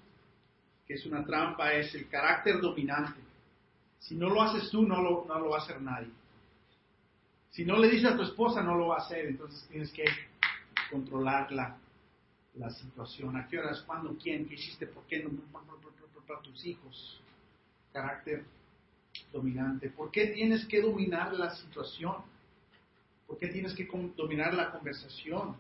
[0.86, 3.19] que es una trampa, es el carácter dominante.
[3.99, 6.10] Si no lo haces tú, no lo, no lo va a hacer nadie.
[7.55, 9.27] Si no le dices a tu esposa, no lo va a hacer.
[9.27, 10.03] Entonces tienes que
[10.91, 11.77] controlarla
[12.55, 15.29] la situación, a qué horas, cuándo, quién, qué hiciste, por qué no,
[16.27, 17.21] para tus hijos.
[17.93, 18.43] Carácter
[19.31, 19.89] dominante.
[19.89, 22.15] ¿Por qué tienes que dominar la situación?
[23.25, 23.87] ¿Por qué tienes que
[24.17, 25.55] dominar la conversación?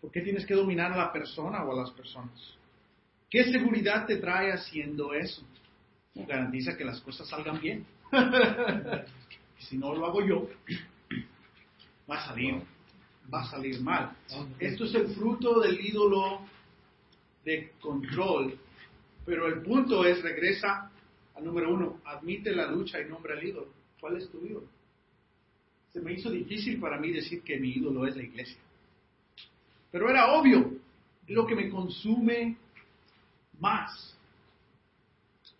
[0.00, 2.54] ¿Por qué tienes que dominar a la persona o a las personas?
[3.28, 5.42] ¿Qué seguridad te trae haciendo eso?
[6.14, 7.84] Garantiza que las cosas salgan bien.
[9.58, 10.48] si no lo hago yo,
[12.08, 12.62] va a salir
[13.32, 14.16] va a salir mal.
[14.58, 16.40] Esto es el fruto del ídolo
[17.44, 18.58] de control.
[19.24, 20.90] Pero el punto es, regresa
[21.34, 23.68] al número uno, admite la lucha y nombra al ídolo.
[24.00, 24.66] ¿Cuál es tu ídolo?
[25.92, 28.58] Se me hizo difícil para mí decir que mi ídolo es la iglesia.
[29.90, 30.72] Pero era obvio,
[31.26, 32.56] lo que me consume
[33.60, 34.16] más.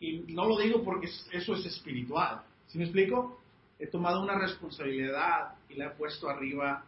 [0.00, 2.42] Y no lo digo porque eso es espiritual.
[2.68, 3.37] ¿Sí me explico?
[3.78, 6.84] He tomado una responsabilidad y la he puesto arriba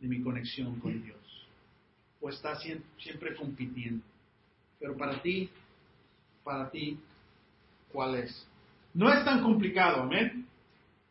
[0.00, 1.46] de mi conexión con Dios.
[2.20, 2.58] O está
[2.98, 4.04] siempre compitiendo.
[4.78, 5.50] Pero para ti,
[6.44, 6.98] para ti,
[7.92, 8.46] ¿cuál es?
[8.94, 10.46] No es tan complicado, amén.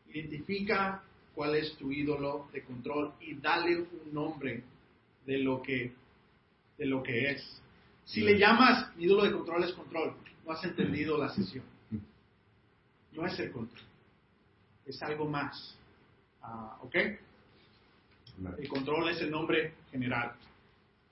[0.10, 1.04] Identifica
[1.34, 4.64] cuál es tu ídolo de control y dale un nombre
[5.26, 5.94] de lo que,
[6.78, 7.62] de lo que es.
[8.06, 11.64] Si le llamas ídolo de control es control, no has entendido la sesión.
[13.12, 13.84] No es el control,
[14.88, 15.76] es algo más.
[16.42, 16.96] Ah, ¿Ok?
[18.60, 20.34] El control es el nombre general.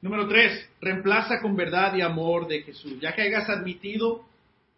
[0.01, 2.99] Número tres, reemplaza con verdad y amor de Jesús.
[2.99, 4.23] Ya que hayas admitido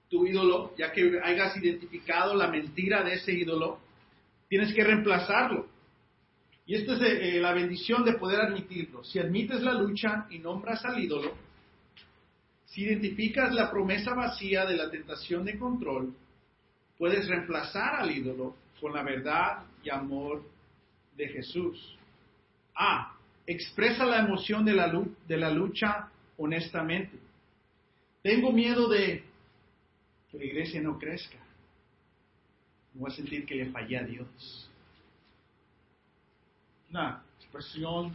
[0.09, 3.79] tu ídolo, ya que hayas identificado la mentira de ese ídolo,
[4.47, 5.67] tienes que reemplazarlo.
[6.65, 9.03] Y esta es eh, la bendición de poder admitirlo.
[9.03, 11.33] Si admites la lucha y nombras al ídolo,
[12.65, 16.13] si identificas la promesa vacía de la tentación de control,
[16.97, 20.43] puedes reemplazar al ídolo con la verdad y amor
[21.15, 21.97] de Jesús.
[22.75, 23.13] A.
[23.45, 24.91] Expresa la emoción de la,
[25.27, 27.17] de la lucha honestamente.
[28.21, 29.23] Tengo miedo de
[30.29, 31.37] que la iglesia no crezca.
[32.93, 34.69] voy a sentir que le fallé a Dios.
[36.89, 38.13] Una expresión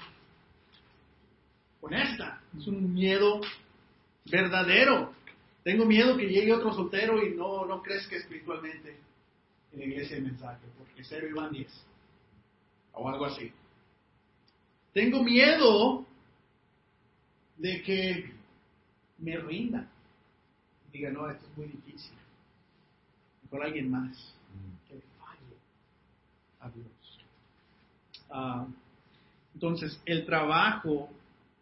[1.81, 2.41] honesta.
[2.59, 3.41] Es un miedo
[4.27, 5.15] verdadero.
[5.65, 8.97] Tengo miedo que llegue otro soltero y no, no crezca espiritualmente
[9.73, 11.73] en la iglesia de mensaje, porque cero iban diez.
[12.93, 13.51] O algo así.
[14.93, 16.05] Tengo miedo
[17.57, 18.33] de que
[19.19, 19.89] me rinda.
[20.93, 22.17] Diga, no, esto es muy difícil.
[23.49, 24.35] Con alguien más
[24.89, 25.57] que le falle
[26.61, 27.21] a Dios.
[28.31, 28.67] Ah,
[29.55, 31.11] entonces, el trabajo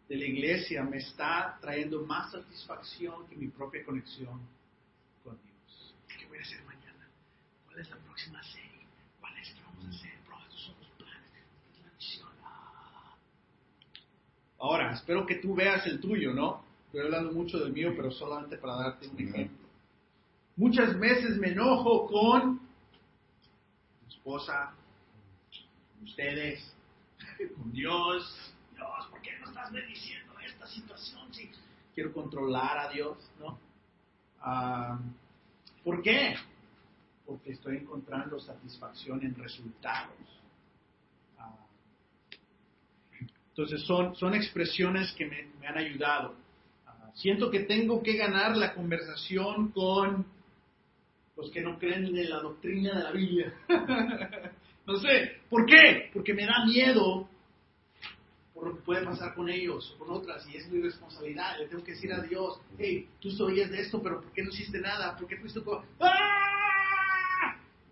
[0.09, 4.41] de la iglesia me está trayendo más satisfacción que mi propia conexión
[5.23, 5.95] con Dios.
[6.19, 7.07] ¿Qué voy a hacer mañana?
[7.65, 8.85] ¿Cuál es la próxima serie?
[9.19, 10.11] ¿Cuál es que vamos a hacer?
[14.61, 16.63] Ahora, espero que tú veas el tuyo, ¿no?
[16.85, 19.67] Estoy hablando mucho del mío, pero solamente para darte un ejemplo.
[20.55, 22.61] Muchas veces me enojo con
[24.01, 24.71] mi esposa,
[25.95, 26.75] con ustedes,
[27.55, 28.53] con Dios.
[28.75, 31.49] Dios, ¿por qué no estás bendiciendo esta situación si
[31.95, 33.57] quiero controlar a Dios, ¿no?
[34.41, 34.99] Ah,
[35.83, 36.35] ¿Por qué?
[37.31, 40.17] Porque estoy encontrando satisfacción en resultados
[43.51, 46.35] Entonces son, son expresiones que me, han ayudado.
[46.85, 50.25] Ah, siento que tengo que ganar la conversación con
[51.37, 53.53] los que no creen en la doctrina de la Biblia.
[54.85, 56.09] no sé, ¿por qué?
[56.13, 57.29] Porque me da miedo
[58.53, 61.59] por lo que puede pasar con ellos o con otras y es mi responsabilidad.
[61.59, 64.49] Le tengo que decir a Dios, hey, tú sabías de esto, pero ¿por qué no
[64.49, 65.15] hiciste nada?
[65.15, 65.85] ¿Por qué fuiste con...
[66.01, 66.40] ¡Ah!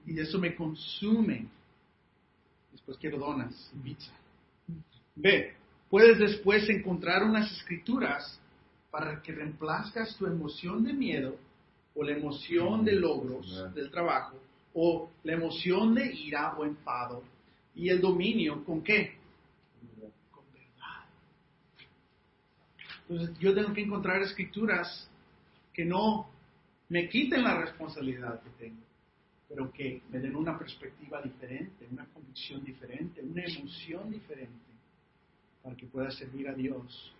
[0.10, 1.45] Y eso me consume.
[2.72, 4.12] Después quiero donas y pizza.
[5.15, 5.54] B.
[5.88, 8.39] Puedes después encontrar unas escrituras
[8.89, 11.38] para que reemplazcas tu emoción de miedo
[11.93, 14.36] o la emoción de logros del trabajo
[14.74, 17.24] o la emoción de ira o enfado
[17.76, 19.15] y el dominio con qué?
[20.32, 21.06] Con verdad.
[23.08, 25.08] Entonces yo tengo que encontrar escrituras
[25.72, 26.30] que no
[26.88, 28.82] me quiten la responsabilidad que tengo,
[29.49, 34.69] pero que me den una perspectiva diferente, una convicción diferente, una emoción diferente,
[35.63, 37.12] para que pueda servir a Dios,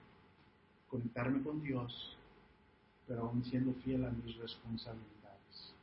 [0.88, 2.16] conectarme con Dios,
[3.08, 5.74] pero aún siendo fiel a mis responsabilidades.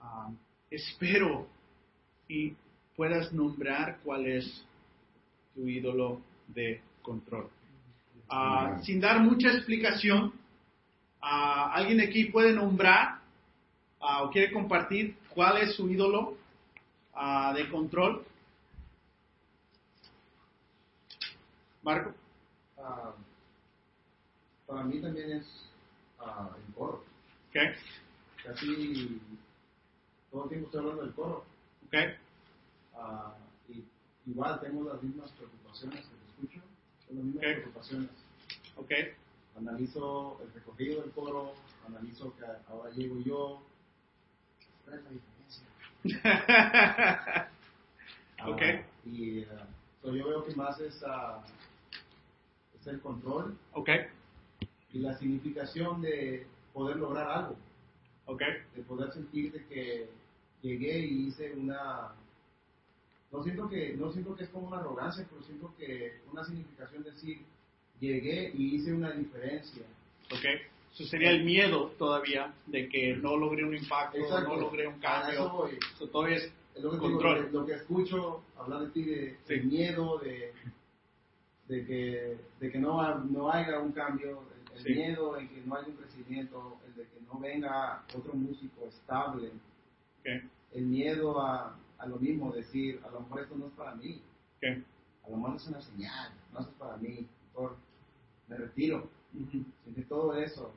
[0.00, 0.30] Ah,
[0.70, 1.46] espero
[2.26, 2.54] y
[2.96, 4.64] puedas nombrar cuál es
[5.54, 7.50] tu ídolo de control.
[8.30, 10.32] Ah, sin dar mucha explicación,
[11.22, 13.19] ¿Alguien aquí puede nombrar
[14.00, 16.36] o quiere compartir cuál es su ídolo
[17.54, 18.24] de control?
[21.82, 22.14] Marco.
[22.78, 23.14] Ah,
[24.66, 25.46] para mí también es
[26.18, 27.04] uh, el coro.
[27.48, 27.68] Okay.
[28.44, 29.20] Casi
[30.30, 31.44] todo el tiempo estoy hablando del coro.
[31.86, 32.14] Okay.
[33.68, 33.84] Y
[34.30, 36.66] igual tengo las mismas preocupaciones que te escucho,
[37.06, 38.10] son las mismas preocupaciones.
[38.76, 39.14] Okay
[39.60, 41.52] analizo el recogido del coro,
[41.86, 43.62] analizo que ahora llego yo.
[44.90, 45.66] ¿Cuál es la diferencia?
[48.46, 48.62] ok.
[49.04, 51.40] Uh, y uh, yo veo que más es, uh,
[52.80, 53.56] es el control.
[53.72, 53.90] Ok.
[54.92, 57.56] Y la significación de poder lograr algo.
[58.26, 58.42] Ok.
[58.74, 60.10] De poder sentir de que
[60.62, 62.12] llegué y hice una
[63.32, 67.04] no siento que no siento que es como una arrogancia pero siento que una significación
[67.04, 67.38] de decir
[68.00, 69.84] llegué y hice una diferencia.
[70.32, 70.44] Ok,
[70.92, 75.68] eso sería el miedo todavía de que no logré un impacto, no logré un cambio.
[75.68, 77.48] Eso, todavía es, lo que control.
[77.52, 80.52] lo que escucho hablar de ti, de, miedo, de,
[81.68, 84.42] de, que, de que no, no haya un cambio,
[84.76, 88.86] el, miedo de que no haya un crecimiento, el de que no venga otro músico
[88.86, 89.52] estable,
[90.20, 90.42] okay.
[90.72, 94.20] el miedo a, a, lo mismo, decir, a lo mejor esto no es para mí,
[94.56, 94.84] okay.
[95.24, 97.76] a lo mejor es una señal, no es para mí, por
[98.48, 99.08] me retiro.
[99.34, 100.72] Uh todo eso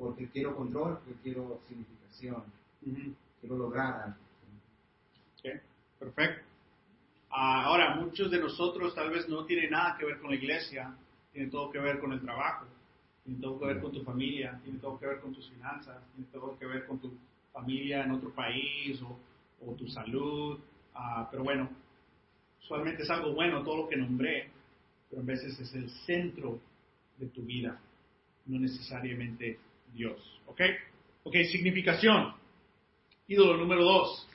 [0.00, 2.42] porque quiero control, porque quiero significación,
[3.40, 4.16] quiero lograr algo.
[5.98, 6.44] perfecto.
[7.30, 10.94] Ah, ahora, muchos de nosotros tal vez no tienen nada que ver con la iglesia,
[11.32, 12.66] tiene todo que ver con el trabajo,
[13.24, 16.30] tiene todo que ver con tu familia, tiene todo que ver con tus finanzas, tiene
[16.32, 17.12] todo que ver con tu
[17.52, 20.58] familia en otro país o, tu salud.
[20.94, 21.68] Ah, pero bueno,
[22.62, 24.50] usualmente es algo bueno todo lo que nombré,
[25.08, 26.58] pero a veces es el centro
[27.20, 27.78] de tu vida,
[28.46, 29.58] no necesariamente
[29.92, 30.40] Dios.
[30.46, 30.60] ¿Ok?
[31.24, 32.34] Ok, significación.
[33.28, 34.26] Ídolo número dos.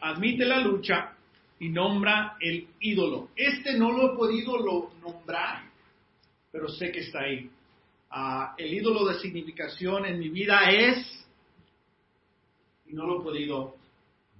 [0.00, 1.14] Admite la lucha
[1.58, 3.30] y nombra el ídolo.
[3.36, 5.62] Este no lo he podido lo nombrar,
[6.50, 7.48] pero sé que está ahí.
[8.10, 11.26] Ah, el ídolo de significación en mi vida es,
[12.86, 13.76] y no lo he podido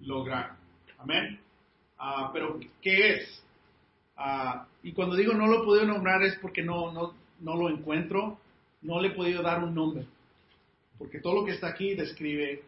[0.01, 0.57] lograr.
[0.99, 1.41] Amén.
[1.99, 3.43] Ah, pero, ¿qué es?
[4.17, 8.39] Ah, y cuando digo no lo he podido nombrar es porque no, no lo encuentro,
[8.83, 10.07] no le he podido dar un nombre,
[10.99, 12.63] porque todo lo que está aquí describe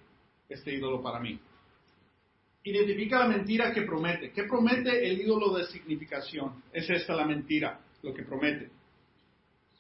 [0.48, 1.38] este ídolo para mí.
[2.64, 4.30] Identifica la mentira que promete.
[4.32, 6.62] ¿Qué promete el ídolo de significación?
[6.72, 8.70] Es esta la mentira, lo que promete.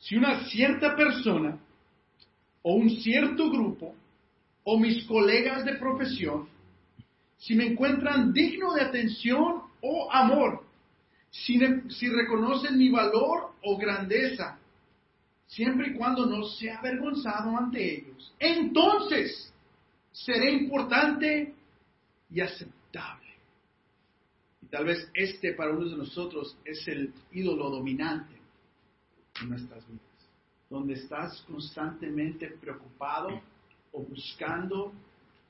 [0.00, 1.58] Si una cierta persona
[2.62, 3.94] o un cierto grupo
[4.64, 6.48] o mis colegas de profesión,
[7.36, 10.64] si me encuentran digno de atención o amor,
[11.30, 11.58] si,
[11.90, 14.58] si reconocen mi valor o grandeza,
[15.48, 18.32] siempre y cuando no sea avergonzado ante ellos.
[18.38, 19.52] Entonces
[20.12, 21.54] seré importante
[22.30, 23.26] y aceptable.
[24.62, 28.36] Y tal vez este para uno de nosotros es el ídolo dominante
[29.40, 30.02] en nuestras vidas,
[30.68, 33.40] donde estás constantemente preocupado
[33.92, 34.92] o buscando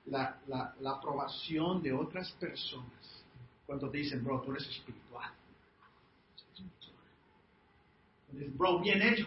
[0.07, 0.41] la,
[0.87, 3.25] aprobación de otras personas.
[3.67, 5.31] Cuando te dicen, bro, tú eres espiritual.
[8.57, 9.27] Bro, bien hecho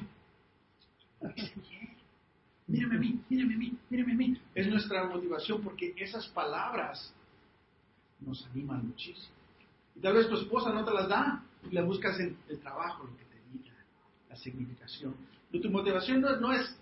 [2.68, 4.42] Mírame a mí, mírame a mí, mírame a mí.
[4.56, 7.13] Es nuestra motivación porque esas palabras
[8.22, 9.36] nos animan muchísimo.
[9.96, 13.04] Y tal vez tu esposa no te las da y le buscas en el trabajo
[13.04, 13.76] lo que te diga,
[14.30, 15.15] la significación.
[15.52, 16.78] Tu motivación no, es,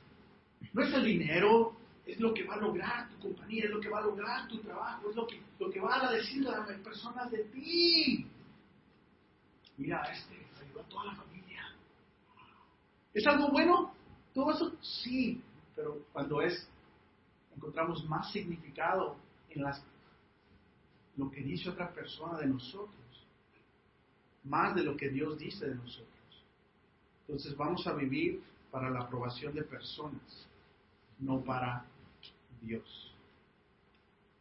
[0.74, 1.76] no es el dinero,
[2.06, 4.60] es lo que va a lograr tu compañía, es lo que va a lograr tu
[4.60, 8.28] trabajo, es lo que, lo que van a decir las personas de ti.
[9.78, 11.64] Mira, este ayudó a toda la familia.
[13.14, 13.96] ¿Es algo bueno?
[14.40, 15.44] Todo eso sí,
[15.76, 16.66] pero cuando es,
[17.58, 19.18] encontramos más significado
[19.50, 19.84] en las,
[21.18, 23.28] lo que dice otra persona de nosotros,
[24.46, 26.46] más de lo que Dios dice de nosotros.
[27.28, 30.48] Entonces vamos a vivir para la aprobación de personas,
[31.20, 31.84] no para
[32.62, 33.14] Dios.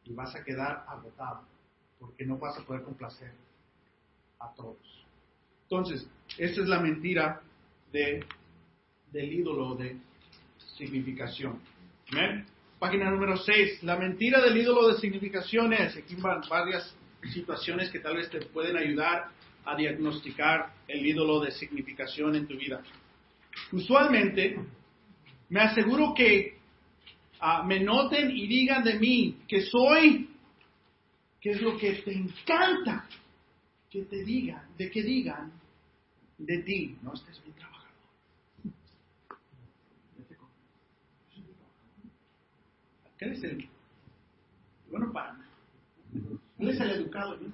[0.04, 1.42] Y vas a quedar agotado,
[1.98, 3.32] porque no vas a poder complacer
[4.38, 5.04] a todos.
[5.64, 7.42] Entonces, esta es la mentira
[7.90, 8.24] de,
[9.12, 9.96] del ídolo de
[10.76, 11.60] significación.
[12.78, 13.82] Página número 6.
[13.82, 16.94] La mentira del ídolo de significación es, aquí van varias
[17.32, 19.30] situaciones que tal vez te pueden ayudar
[19.64, 22.82] a diagnosticar el ídolo de significación en tu vida.
[23.72, 24.58] Usualmente,
[25.48, 26.56] me aseguro que
[27.40, 30.28] ah, me noten y digan de mí que soy,
[31.40, 33.06] que es lo que te encanta
[33.90, 35.52] que te digan, de que digan
[36.36, 37.77] de ti, no estés bien trabajador.
[43.18, 43.68] ¿Qué es el?
[44.90, 45.36] Bueno, para
[46.58, 47.36] él es el educado.
[47.36, 47.52] ¿no?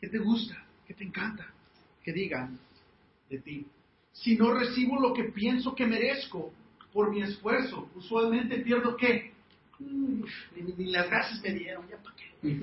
[0.00, 0.64] ¿Qué te gusta?
[0.86, 1.46] ¿Qué te encanta?
[2.02, 2.58] Que digan
[3.28, 3.66] de ti.
[4.12, 6.52] Si no recibo lo que pienso que merezco
[6.92, 9.32] por mi esfuerzo, usualmente pierdo qué?
[9.80, 12.58] ni, las gracias me dieron, ya para qué.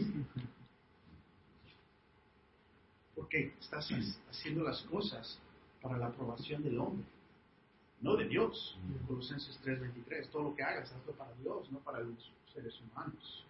[3.15, 3.89] Porque estás
[4.30, 5.39] haciendo las cosas
[5.82, 7.05] para la aprobación del hombre,
[8.02, 8.78] no de Dios.
[9.08, 13.46] Colosenses 3:23, todo lo que hagas, hazlo para Dios, no para los seres humanos.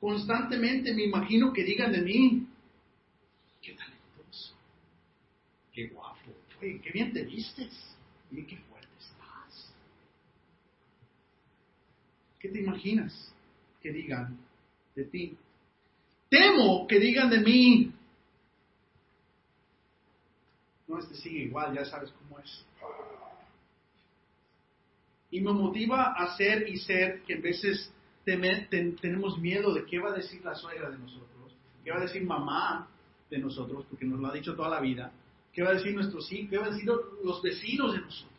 [0.00, 2.46] Constantemente me imagino que digan de mí,
[3.60, 4.54] qué talentoso,
[5.72, 7.96] qué guapo, oye, qué bien te vistes,
[8.30, 9.72] y qué fuerte estás.
[12.38, 13.32] ¿Qué te imaginas
[13.82, 14.38] que digan
[14.94, 15.36] de ti?
[16.30, 17.92] Temo que digan de mí,
[20.86, 22.64] no, este sigue igual, ya sabes cómo es.
[25.30, 27.92] Y me motiva a ser y ser que a veces
[28.24, 31.54] tenemos miedo de qué va a decir la suegra de nosotros,
[31.84, 32.88] qué va a decir mamá
[33.30, 35.12] de nosotros, porque nos lo ha dicho toda la vida,
[35.52, 36.88] qué va a decir nuestros hijos, qué va a decir
[37.24, 38.30] los vecinos de nosotros.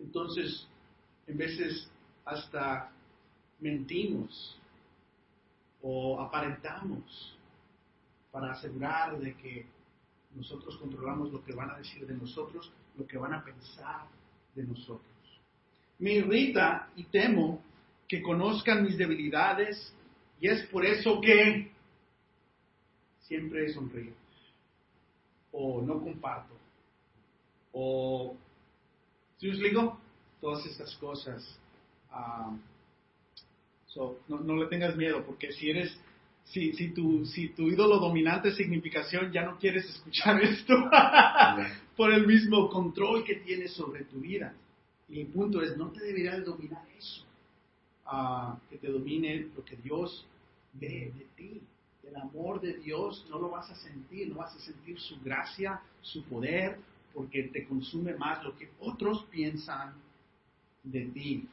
[0.00, 0.66] Entonces,
[1.26, 1.90] en veces
[2.24, 2.90] hasta
[3.60, 4.58] mentimos
[5.82, 7.36] o aparentamos
[8.30, 9.66] para asegurar de que
[10.34, 14.06] nosotros controlamos lo que van a decir de nosotros, lo que van a pensar
[14.54, 15.02] de nosotros.
[15.98, 17.62] Me irrita y temo
[18.06, 19.92] que conozcan mis debilidades
[20.40, 21.70] y es por eso que
[23.22, 24.12] siempre sonrío
[25.52, 26.54] o no comparto
[27.72, 28.36] o,
[29.38, 29.98] si os digo,
[30.40, 31.58] todas estas cosas.
[32.10, 32.56] Ah,
[34.28, 35.98] no, no le tengas miedo porque si eres
[36.50, 40.74] si, si, tu, si tu ídolo dominante es significación, ya no quieres escuchar esto
[41.96, 44.54] por el mismo control que tienes sobre tu vida.
[45.08, 47.24] Y el punto es, no te debería de dominar eso,
[48.06, 50.26] ah, que te domine lo que Dios
[50.74, 51.60] ve de ti.
[52.02, 55.80] El amor de Dios no lo vas a sentir, no vas a sentir su gracia,
[56.00, 56.78] su poder,
[57.12, 59.94] porque te consume más lo que otros piensan
[60.82, 61.46] de ti.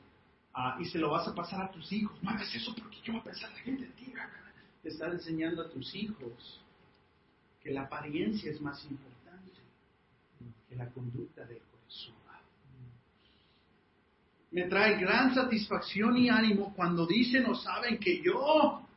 [0.53, 2.17] Ah, y se lo vas a pasar a tus hijos.
[2.23, 4.13] No hagas eso porque yo voy a pensar la gente de ti
[4.85, 6.61] te está enseñando a tus hijos
[7.59, 9.59] que la apariencia es más importante
[10.69, 12.13] que la conducta del corazón.
[14.51, 18.87] Me trae gran satisfacción y ánimo cuando dicen o saben que yo.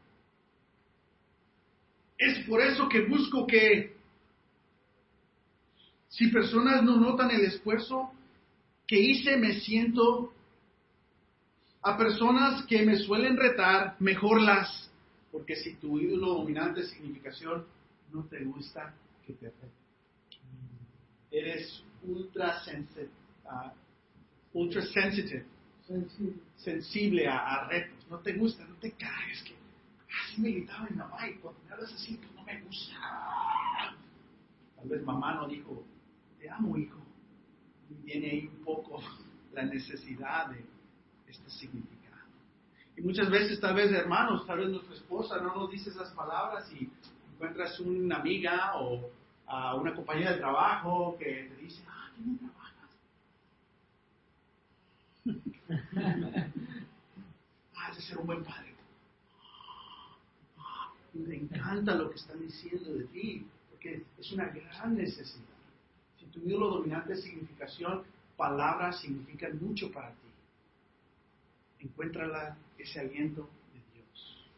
[2.19, 3.97] Es por eso que busco que
[6.11, 8.13] si personas no notan el esfuerzo
[8.87, 10.35] que hice, me siento
[11.81, 14.89] a personas que me suelen retar, mejor las
[15.31, 17.67] porque si tu ídolo dominante significación,
[18.13, 18.95] no te gusta
[19.27, 19.69] que te rete.
[21.31, 22.63] Eres ultra,
[23.45, 25.45] uh, ultra sensitive,
[26.57, 28.07] sensible, a, retos.
[28.09, 29.43] No te gusta, no te caes.
[29.43, 29.55] Que
[30.09, 32.95] así me gritaba mi mamá y cuando me hablas así, pues no me gusta.
[34.77, 35.85] Tal vez mamá no dijo,
[36.39, 36.99] te amo, hijo.
[37.91, 39.03] Y viene ahí un poco
[39.53, 40.65] la necesidad de
[41.29, 41.98] este significado.
[42.99, 46.69] Y muchas veces, tal vez, hermanos, tal vez nuestra esposa no nos dice esas palabras
[46.73, 46.91] y
[47.33, 49.09] encuentras una amiga o
[49.47, 52.91] a una compañera de trabajo que te dice, ah, ¿qué me trabajas?
[57.77, 58.75] ah, de ser un buen padre.
[60.59, 65.45] Ah, me encanta lo que están diciendo de ti, porque es una gran necesidad.
[66.19, 68.03] Si tu lo dominante es significación,
[68.37, 70.28] palabras significan mucho para ti.
[71.81, 74.49] Encuéntrala ese aliento de Dios.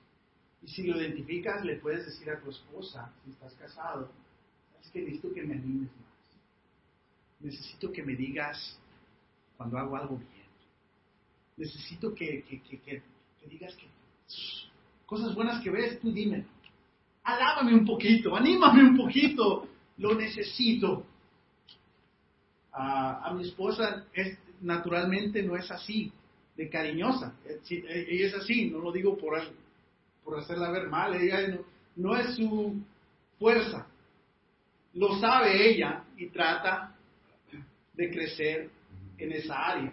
[0.63, 4.11] Y si lo identificas, le puedes decir a tu esposa, si estás casado,
[4.81, 6.41] es que necesito que me animes más.
[7.41, 8.79] Necesito que me digas
[9.57, 10.31] cuando hago algo bien.
[11.57, 13.03] Necesito que, que, que, que
[13.49, 13.87] digas que
[15.07, 16.47] cosas buenas que ves, tú dime.
[17.25, 19.69] alábame un poquito, anímame un poquito,
[19.99, 21.05] lo necesito.
[22.73, 26.13] a mi esposa es, naturalmente no es así,
[26.61, 27.35] de cariñosa.
[27.71, 29.33] Ella es así, no lo digo por,
[30.23, 31.65] por hacerla ver mal, ella no,
[31.97, 32.77] no es su
[33.39, 33.87] fuerza.
[34.93, 36.95] Lo sabe ella y trata
[37.95, 38.71] de crecer
[39.17, 39.91] en esa área,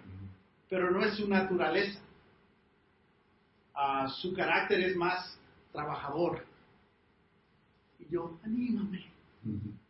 [0.70, 2.02] pero no es su naturaleza.
[3.74, 5.40] Ah, su carácter es más
[5.72, 6.44] trabajador.
[7.98, 9.06] Y yo, anímame,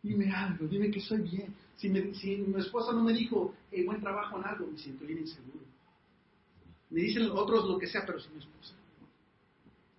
[0.00, 1.52] dime algo, dime que soy bien.
[1.74, 5.67] Si, mi esposa no me dijo, hey, buen trabajo en algo, me siento bien inseguro.
[6.90, 8.74] Me dicen otros lo que sea, pero si mi esposa.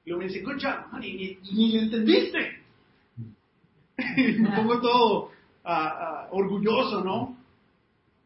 [0.06, 2.64] Y luego me dice, concha, ni, ni, le entendiste.
[3.98, 5.32] me pongo todo
[5.64, 7.38] ah, ah, orgulloso, ¿no?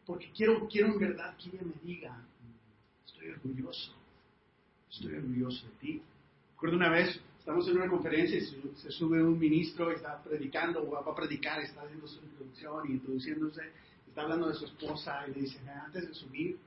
[0.05, 2.22] Porque quiero, quiero en verdad que ella me diga,
[3.05, 3.93] estoy orgulloso,
[4.91, 6.01] estoy orgulloso de ti.
[6.53, 10.82] Recuerdo una vez, estamos en una conferencia y se, sube un ministro y está predicando,
[10.82, 13.61] o va a predicar, está haciendo su introducción y introduciéndose,
[14.07, 16.57] está hablando de su esposa y le dice, antes de subir,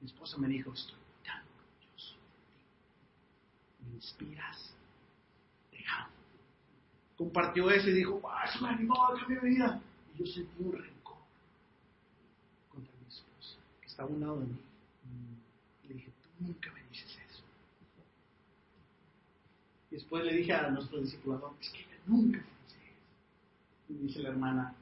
[0.00, 4.74] mi esposa me dijo, estoy tan orgulloso de ti, me inspiras,
[5.70, 6.12] te amo.
[7.16, 9.80] Compartió eso y dijo, eso me animó a cambiar mi vida.
[10.14, 10.72] Y yo sentí un
[13.94, 14.58] estaba a un lado de mí.
[15.86, 17.44] Le dije, tú nunca me dices eso.
[19.90, 23.02] Y después le dije a nuestro discipulador, es que ella nunca me dice eso.
[23.88, 24.74] Y me dice la hermana,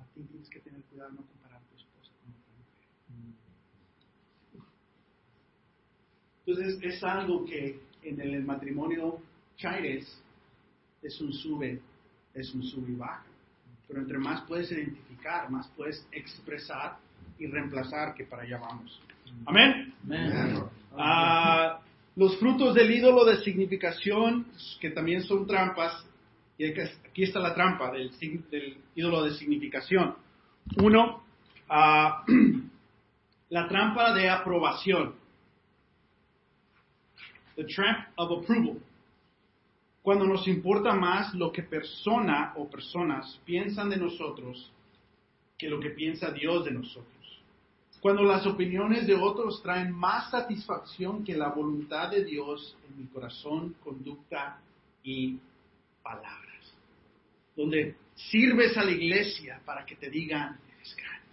[0.00, 2.52] a ti tienes que tener cuidado no comparar a tu esposa con otra
[4.52, 4.68] mujer.
[6.44, 9.20] Entonces es algo que en el matrimonio
[9.56, 10.22] Chaires
[11.02, 11.80] es un sube,
[12.34, 13.24] es un sube y baja.
[13.86, 16.98] Pero entre más puedes identificar, más puedes expresar,
[17.38, 19.00] y reemplazar, que para allá vamos.
[19.46, 19.94] Amén.
[20.96, 21.80] Ah,
[22.16, 24.46] los frutos del ídolo de significación,
[24.80, 26.04] que también son trampas,
[26.56, 28.10] y aquí está la trampa del,
[28.94, 30.16] ídolo de significación.
[30.82, 31.22] Uno,
[31.68, 32.24] ah,
[33.50, 35.14] la trampa de aprobación.
[37.58, 38.80] The trap of approval.
[40.02, 44.72] Cuando nos importa más lo que persona o personas piensan de nosotros
[45.58, 47.18] que lo que piensa Dios de nosotros
[48.00, 53.06] cuando las opiniones de otros traen más satisfacción que la voluntad de Dios en mi
[53.08, 54.60] corazón, conducta
[55.02, 55.38] y
[56.02, 56.74] palabras.
[57.56, 61.26] Donde sirves a la iglesia para que te digan, eres grande.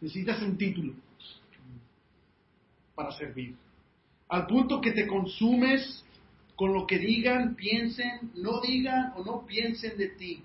[0.00, 0.94] Necesitas un título
[2.94, 3.54] para servir.
[4.32, 6.06] Al punto que te consumes
[6.56, 10.42] con lo que digan, piensen, no digan o no piensen de ti.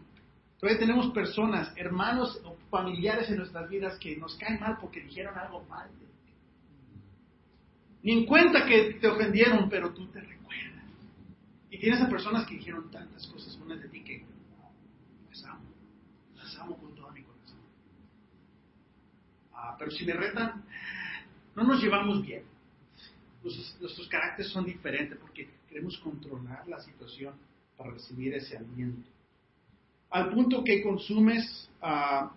[0.60, 5.38] Todavía tenemos personas, hermanos o familiares en nuestras vidas que nos caen mal porque dijeron
[5.38, 6.34] algo mal de ti.
[8.04, 10.84] Ni en cuenta que te ofendieron, pero tú te recuerdas.
[11.72, 14.26] Y tienes a personas que dijeron tantas cosas buenas de ti que
[15.30, 15.64] las amo.
[16.36, 17.60] Las amo con todo mi corazón.
[19.54, 20.66] Ah, pero si me retan,
[21.56, 22.57] no nos llevamos bien.
[23.48, 27.34] Nuestros, nuestros caracteres son diferentes porque queremos controlar la situación
[27.78, 29.10] para recibir ese aliento
[30.10, 32.30] al punto que consumes, uh,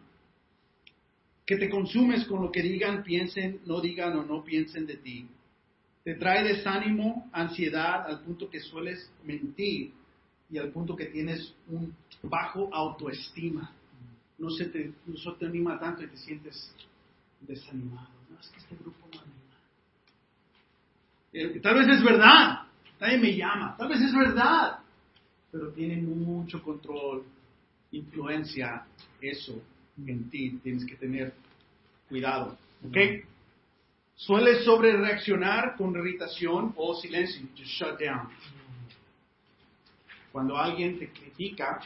[1.47, 5.29] que te consumes con lo que digan, piensen, no digan o no piensen de ti.
[6.05, 9.93] Te trae desánimo, ansiedad, al punto que sueles mentir
[10.51, 13.73] y al punto que tienes un bajo autoestima.
[14.39, 16.75] No se te, no te anima tanto y te sientes
[17.41, 18.09] desanimado.
[18.31, 19.10] No, es que este grupo
[21.63, 22.63] tal vez es verdad,
[23.01, 24.79] nadie me llama, tal vez es verdad,
[25.51, 27.25] pero tiene mucho control
[27.93, 28.85] influencia
[29.21, 29.61] eso
[30.07, 31.35] en ti, tienes que tener
[32.09, 32.57] cuidado.
[32.87, 32.97] ¿Ok?
[34.15, 38.29] Suele sobre reaccionar con irritación o silencio, just shut down.
[40.33, 41.81] Cuando alguien te critica,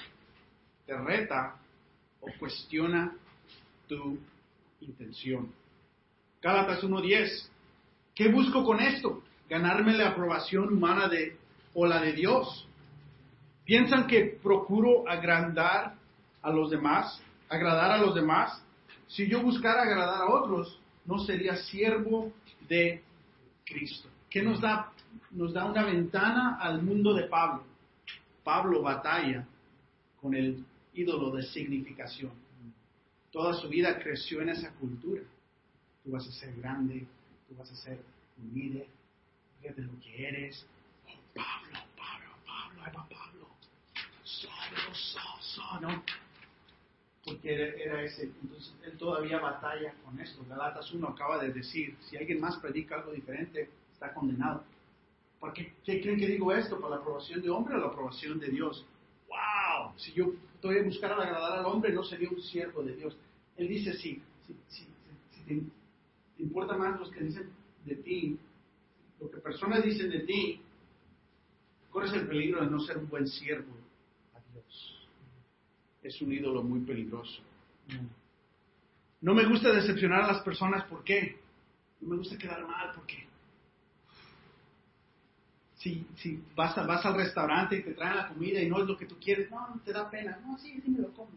[0.87, 1.57] te reta
[2.21, 3.13] o cuestiona
[3.89, 4.19] tu
[4.81, 5.51] intención.
[6.43, 7.49] Gálatas 1.10.
[8.15, 9.24] ¿Qué busco con esto?
[9.49, 11.37] ¿Ganarme la aprobación humana de,
[11.75, 12.67] o la de Dios?
[13.65, 15.95] ¿Piensan que procuro agrandar
[16.43, 18.63] a los demás, agradar a los demás?
[19.09, 22.33] Si yo buscara agradar a otros, no sería siervo
[22.69, 23.03] de
[23.65, 24.09] Cristo.
[24.29, 24.93] ¿Qué nos da?
[25.31, 27.65] Nos da una ventana al mundo de Pablo.
[28.43, 29.47] Pablo batalla
[30.21, 30.65] con el
[30.95, 32.33] ídolo de significación.
[33.31, 35.23] Toda su vida creció en esa cultura.
[36.03, 37.07] Tú vas a ser grande,
[37.49, 37.99] tú vas a ser
[38.39, 38.87] un líder,
[39.65, 40.67] fíjate lo que eres.
[41.07, 43.49] Oh, Pablo, Pablo, Pablo, ahí va Pablo
[45.81, 46.03] ¿no?
[47.25, 50.45] Porque era, ese, entonces él todavía batalla con esto.
[50.47, 54.63] Galatas 1 acaba de decir, si alguien más predica algo diferente, está condenado.
[55.41, 56.79] ¿Por qué, creen que digo esto?
[56.79, 58.85] ¿Para la aprobación de hombre o la aprobación de Dios?
[59.29, 59.95] ¡Wow!
[59.97, 63.17] si yo estoy a buscar agradar al hombre, no sería un siervo de Dios.
[63.57, 65.63] Él dice, sí, si, si, te,
[66.43, 67.51] importa más los que dicen
[67.87, 68.39] de ti,
[69.25, 70.61] lo que personas dicen de ti,
[71.91, 73.73] corres el peligro de no ser un buen siervo
[74.35, 75.09] a Dios.
[76.03, 77.43] Es un ídolo muy peligroso.
[79.23, 81.41] No me gusta decepcionar a las personas, ¿por qué?
[82.03, 83.27] No me gusta quedar mal, ¿por qué?
[85.77, 89.07] Si, si vas, al restaurante y te traen la comida y no es lo que
[89.07, 90.39] tú quieres, no, te da pena.
[90.45, 91.31] No, sí, sí me lo como.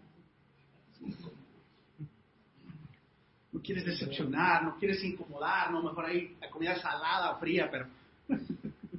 [3.51, 7.87] No quieres decepcionar, no quieres incomodar, no, mejor ahí la comida salada o fría, pero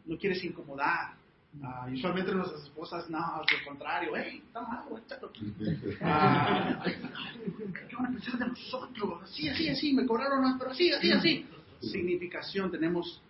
[0.07, 1.19] no quieres incomodar.
[1.61, 5.33] Uh, usualmente nuestras esposas, no, al contrario, hey, está malo, esto.
[6.01, 9.23] Ah, ¿Qué van a pensar de nosotros?
[9.25, 11.47] Así, así, así, me cobraron más, pero así, así, así.
[11.81, 13.21] Significación, tenemos,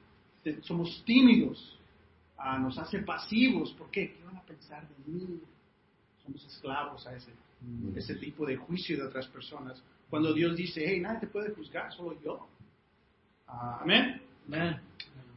[0.63, 1.79] somos tímidos,
[2.39, 3.73] uh, nos hace pasivos.
[3.73, 4.13] ¿Por qué?
[4.13, 5.41] ¿Qué van a pensar de mí?
[6.25, 7.33] Somos esclavos a ese,
[7.95, 9.83] ese tipo de juicio de otras personas.
[10.11, 12.49] Cuando Dios dice, hey, nadie te puede juzgar, solo yo.
[13.47, 14.21] Amén.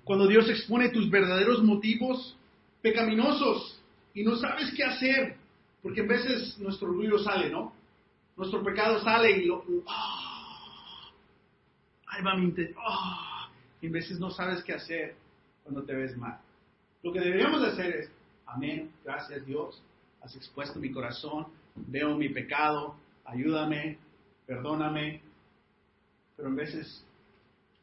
[0.03, 2.38] Cuando Dios expone tus verdaderos motivos,
[2.82, 3.80] pecaminosos
[4.13, 5.36] y no sabes qué hacer,
[5.82, 7.74] porque a veces nuestro orgullo sale, ¿no?
[8.38, 9.63] Nuestro pecado sale y lo...
[9.88, 11.11] ¡ah!
[12.07, 13.49] ahí va mi ¡ah!
[13.82, 15.15] y a veces no sabes qué hacer
[15.63, 16.39] cuando te ves mal.
[17.03, 18.11] Lo que deberíamos hacer es,
[18.45, 19.82] amén, gracias Dios,
[20.22, 22.95] has expuesto mi corazón, veo mi pecado,
[23.26, 23.97] ayúdame,
[24.52, 25.22] perdóname,
[26.36, 27.06] pero a veces,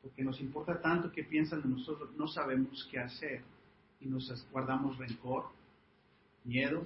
[0.03, 3.41] porque nos importa tanto que piensan de nosotros, no sabemos qué hacer
[4.03, 5.47] y nos guardamos rencor,
[6.45, 6.85] miedo,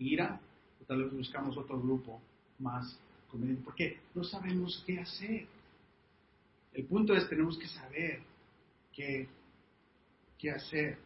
[0.00, 0.40] ira,
[0.82, 2.20] o tal vez buscamos otro grupo
[2.58, 2.98] más
[3.30, 5.46] conveniente, porque no sabemos qué hacer.
[6.74, 8.22] El punto es, tenemos que saber
[8.92, 9.28] qué,
[10.36, 10.98] qué hacer.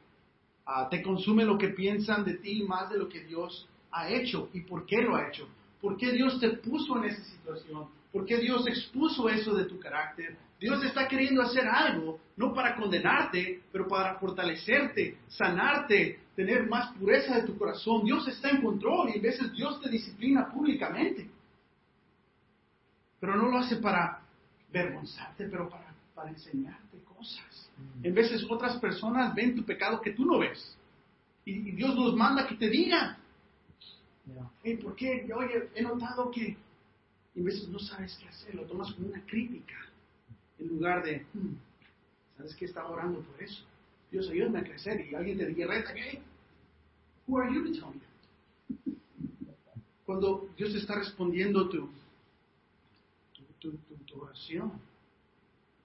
[0.64, 4.48] Ah, te consume lo que piensan de ti más de lo que Dios ha hecho
[4.54, 5.46] y por qué lo ha hecho.
[5.80, 7.88] ¿Por qué Dios te puso en esa situación?
[8.12, 10.36] ¿Por qué Dios expuso eso de tu carácter?
[10.58, 17.36] Dios está queriendo hacer algo, no para condenarte, pero para fortalecerte, sanarte, tener más pureza
[17.36, 18.04] de tu corazón.
[18.04, 21.30] Dios está en control y a veces Dios te disciplina públicamente.
[23.18, 24.20] Pero no lo hace para
[24.70, 27.70] vergonzarte, pero para, para enseñarte cosas.
[27.76, 28.06] Mm.
[28.06, 30.76] En veces otras personas ven tu pecado que tú no ves.
[31.44, 33.16] Y, Dios nos manda que te digan.
[34.82, 35.28] ¿Por qué?
[35.34, 36.56] Oye, he notado que...
[37.34, 39.76] Y a veces no sabes qué hacer, lo tomas como una crítica
[40.58, 41.54] en lugar de, hmm,
[42.36, 42.66] ¿sabes qué?
[42.66, 43.64] Estaba orando por eso.
[44.10, 45.06] Dios, ayúdame a crecer.
[45.10, 46.20] Y alguien te diga, ¿qué?
[47.26, 48.96] Who are you to tell me
[50.04, 51.88] Cuando Dios está respondiendo tu,
[53.60, 53.72] tu,
[54.06, 54.72] tu, oración.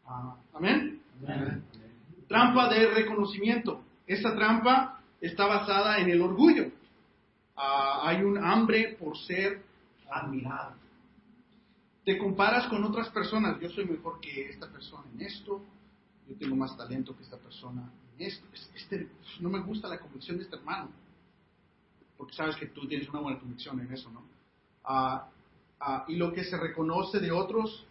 [0.07, 1.01] Ah, ¿Amén?
[2.27, 3.83] Trampa de reconocimiento.
[4.07, 6.71] Esta trampa está basada en el orgullo.
[7.55, 9.63] Ah, hay un hambre por ser
[10.09, 10.85] admirado
[12.05, 13.59] te comparas con otras personas.
[13.59, 15.59] Yo soy mejor que esta persona en esto.
[16.29, 18.45] Yo tengo más talento que esta persona en esto.
[18.75, 20.91] Este, no me gusta la convicción de este hermano.
[22.15, 24.23] Porque sabes que tú tienes una buena convicción en eso, ¿no?
[24.83, 25.27] Ah,
[26.07, 27.85] y lo que se reconoce de otros,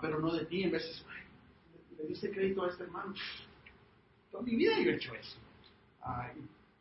[0.00, 1.04] pero no de ti, en veces,
[1.96, 3.14] le diste crédito a este hermano.
[4.30, 5.38] Toda mi vida yo he hecho eso.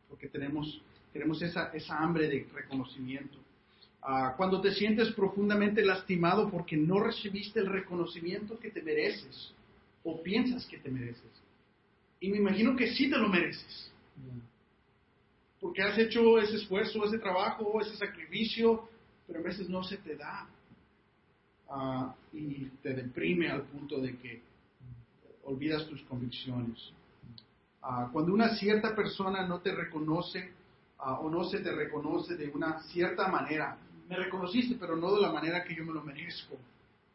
[0.09, 0.81] porque tenemos,
[1.13, 3.37] tenemos esa, esa hambre de reconocimiento.
[4.01, 9.53] Ah, cuando te sientes profundamente lastimado porque no recibiste el reconocimiento que te mereces
[10.03, 11.31] o piensas que te mereces.
[12.19, 13.91] Y me imagino que sí te lo mereces.
[15.61, 18.89] Porque has hecho ese esfuerzo, ese trabajo, ese sacrificio,
[19.25, 20.49] pero a veces no se te da.
[21.69, 24.41] Ah, y te deprime al punto de que
[25.45, 26.91] olvidas tus convicciones.
[27.81, 30.51] Ah, cuando una cierta persona no te reconoce
[31.11, 33.77] o no se te reconoce de una cierta manera,
[34.07, 36.57] me reconociste, pero no de la manera que yo me lo merezco.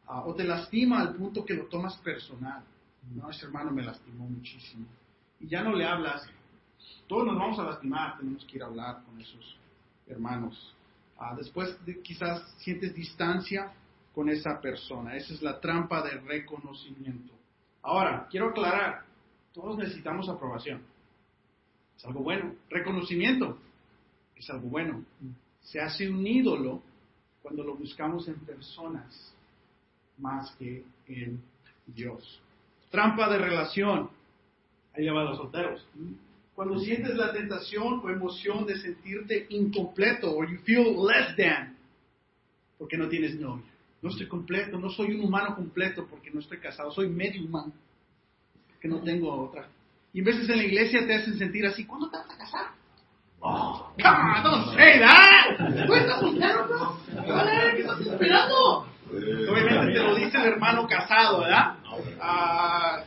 [0.07, 2.63] Ah, o te lastima al punto que lo tomas personal.
[3.15, 4.87] No, ese hermano me lastimó muchísimo.
[5.41, 6.27] Y ya no le hablas.
[7.07, 9.57] Todos nos vamos a lastimar, tenemos que ir a hablar con esos
[10.07, 10.75] hermanos.
[11.19, 13.73] Ah, después de, quizás sientes distancia
[14.15, 15.17] con esa persona.
[15.17, 17.33] Esa es la trampa de reconocimiento.
[17.83, 19.05] Ahora, quiero aclarar,
[19.53, 20.83] todos necesitamos aprobación.
[21.97, 22.55] Es algo bueno.
[22.71, 23.59] Reconocimiento
[24.39, 25.05] es algo bueno
[25.69, 26.83] se hace un ídolo
[27.43, 29.35] cuando lo buscamos en personas
[30.17, 31.41] más que en
[31.87, 32.41] Dios.
[32.91, 34.11] Trampa de relación.
[34.95, 35.87] Ahí va los solteros.
[36.55, 41.77] Cuando sientes la tentación o emoción de sentirte incompleto, o you feel less than,
[42.79, 43.71] porque no tienes novia.
[44.01, 47.73] No estoy completo, no soy un humano completo porque no estoy casado, soy medio humano,
[48.81, 49.69] que no tengo otra.
[50.13, 52.78] Y a veces en la iglesia te hacen sentir así, ¿cuándo te vas a casar?
[53.41, 55.87] Oh, Come on, don't say that.
[55.87, 56.99] ¿Tú estás soltero, bro?
[57.27, 58.87] Vale, ¿qué estás esperando?
[59.11, 61.77] Obviamente te lo dice el hermano casado, ¿verdad?
[62.21, 63.05] Ah,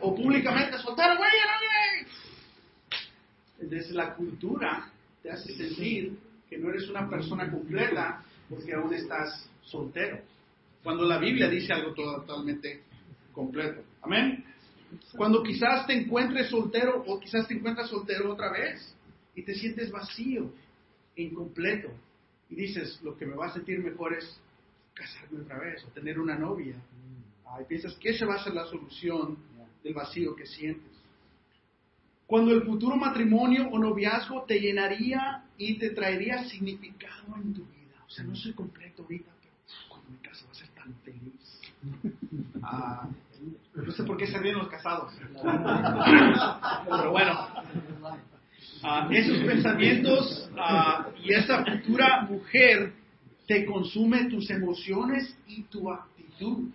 [0.00, 1.30] o públicamente soltero, güey,
[3.70, 4.90] Desde la cultura
[5.22, 6.18] te hace sentir
[6.48, 10.18] que no eres una persona completa porque aún estás soltero.
[10.82, 12.82] Cuando la Biblia dice algo totalmente
[13.32, 13.82] completo.
[14.02, 14.44] Amén.
[15.16, 18.95] Cuando quizás te encuentres soltero o quizás te encuentras soltero otra vez
[19.36, 20.50] y te sientes vacío,
[21.14, 21.92] incompleto,
[22.48, 24.40] y dices, lo que me va a sentir mejor es
[24.94, 26.74] casarme otra vez o tener una novia.
[27.60, 29.36] y piensas que esa va a ser la solución
[29.84, 30.92] del vacío que sientes.
[32.26, 38.02] Cuando el futuro matrimonio o noviazgo te llenaría y te traería significado en tu vida.
[38.06, 39.54] O sea, no soy completo ahorita, pero
[39.88, 41.60] cuando me caso va a ser tan feliz.
[42.68, 43.08] Ah,
[43.74, 45.12] no sé por qué se ríen los casados.
[46.84, 47.48] Pero bueno,
[48.86, 52.92] ah, esos pensamientos ah, y esa futura mujer
[53.46, 56.68] te consume tus emociones y tu actitud,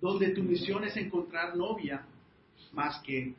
[0.00, 2.04] donde tu misión es encontrar novia
[2.72, 3.34] más que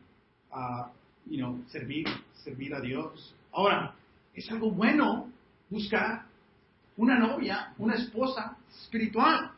[1.67, 2.07] servir,
[2.43, 3.35] servir a Dios.
[3.51, 3.95] Ahora,
[4.33, 5.29] es algo bueno
[5.69, 6.25] buscar
[6.97, 9.51] una novia, una esposa espiritual,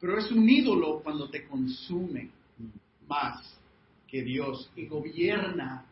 [0.00, 2.30] pero es un ídolo cuando te consume
[3.08, 3.58] más
[4.06, 5.84] que Dios y gobierna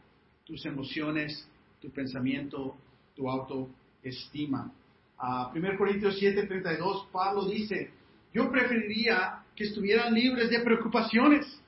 [0.44, 1.48] tus emociones,
[1.82, 2.76] tu pensamiento,
[3.14, 4.72] tu autoestima.
[5.18, 7.90] A 1 Corintios 7:32, Pablo dice,
[8.32, 11.60] yo preferiría que estuvieran libres de preocupaciones.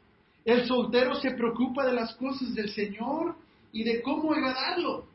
[0.45, 3.35] El soltero se preocupa de las cosas del Señor
[3.73, 5.07] y de cómo agradarlo.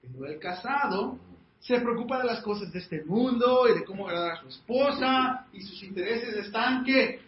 [0.00, 1.18] Pero el casado
[1.60, 5.46] se preocupa de las cosas de este mundo y de cómo agradar a su esposa
[5.52, 7.20] y sus intereses están que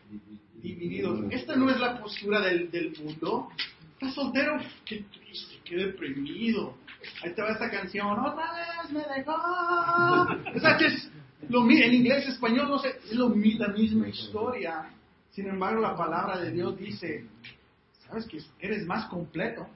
[0.62, 1.24] divididos.
[1.30, 3.48] Esta no es la postura del, del mundo.
[3.94, 4.58] ¿Estás soltero?
[4.84, 6.76] Qué triste, qué deprimido.
[7.22, 8.18] Ahí te va esta canción.
[8.18, 9.32] Otra vez me dejó.
[10.54, 11.10] O sea, que es
[11.48, 14.90] lo, en inglés, español, no sé, es lo, la misma historia.
[15.30, 17.26] Sin embargo, la palabra de Dios dice,
[18.06, 19.68] ¿sabes que eres más completo?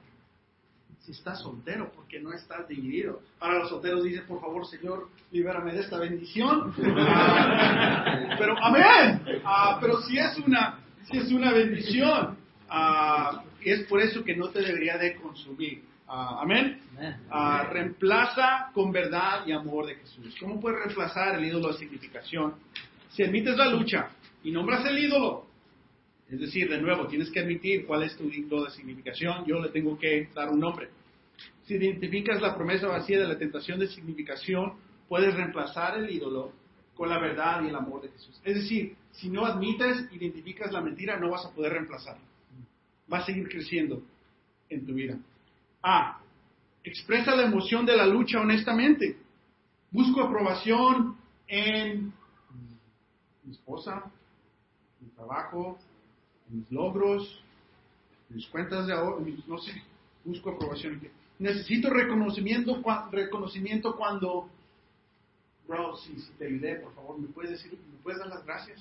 [1.01, 3.21] si estás soltero, porque no estás dividido.
[3.39, 6.73] Ahora los solteros dicen, por favor, Señor, libérame de esta bendición.
[8.37, 9.21] pero, amén.
[9.43, 12.37] Ah, pero si es una, si es una bendición,
[12.69, 15.83] uh, es por eso que no te debería de consumir.
[16.13, 16.77] Ah, amén.
[17.71, 20.35] reemplaza con verdad y amor de Jesús.
[20.41, 22.55] ¿Cómo puedes reemplazar el ídolo de significación?
[23.11, 24.09] Si admites la lucha
[24.43, 25.45] y nombras el ídolo,
[26.29, 29.45] es decir, de nuevo, tienes que admitir cuál es tu ídolo de significación.
[29.45, 30.89] Yo le tengo que dar un nombre.
[31.63, 34.73] Si identificas la promesa vacía de la tentación de significación,
[35.07, 36.51] puedes reemplazar el ídolo
[36.93, 38.37] con la verdad y el amor de Jesús.
[38.43, 42.25] Es decir, si no admites, identificas la mentira, no vas a poder reemplazarla.
[43.11, 44.03] Va a seguir creciendo
[44.69, 45.17] en tu vida.
[45.83, 46.19] A.
[46.83, 49.17] Expresa la emoción de la lucha honestamente.
[49.91, 51.17] Busco aprobación
[51.47, 52.13] en
[53.43, 54.09] mi esposa,
[54.99, 55.77] mi trabajo,
[56.49, 57.43] mis logros,
[58.29, 59.83] mis cuentas de ahorro, no sé,
[60.23, 61.01] busco aprobación.
[61.39, 64.49] Necesito reconocimiento, reconocimiento cuando,
[65.67, 68.79] bro, si, te ayudé, por favor, ¿me puedes decir, me puedes dar las gracias?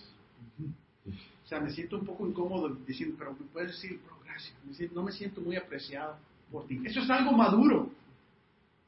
[1.45, 4.55] O sea, me siento un poco incómodo diciendo, pero me puedes decir, bro, gracias.
[4.93, 6.17] no me siento muy apreciado
[6.51, 6.81] por ti.
[6.85, 7.91] Eso es algo maduro.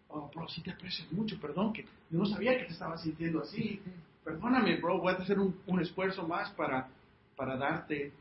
[0.09, 3.41] Oh, bro, sí te aprecio mucho, perdón, que yo no sabía que te estaba sintiendo
[3.41, 3.81] así.
[4.25, 6.89] Perdóname, bro, voy a hacer un, un esfuerzo más para,
[7.37, 8.13] para darte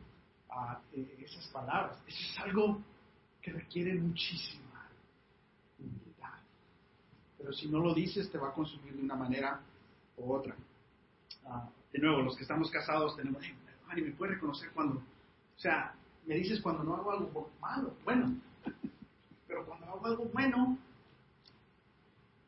[0.93, 1.97] eh, esas palabras.
[2.07, 2.81] Eso es algo
[3.41, 4.87] que requiere muchísima
[5.79, 6.39] humildad.
[7.37, 9.59] Pero si no lo dices, te va a consumir de una manera
[10.17, 10.55] u otra.
[11.45, 15.93] Ah, de nuevo, los que estamos casados tenemos, hey, ¿me puedes reconocer cuando, o sea,
[16.25, 18.35] me dices cuando no hago algo malo, bueno,
[19.91, 20.77] hago algo bueno,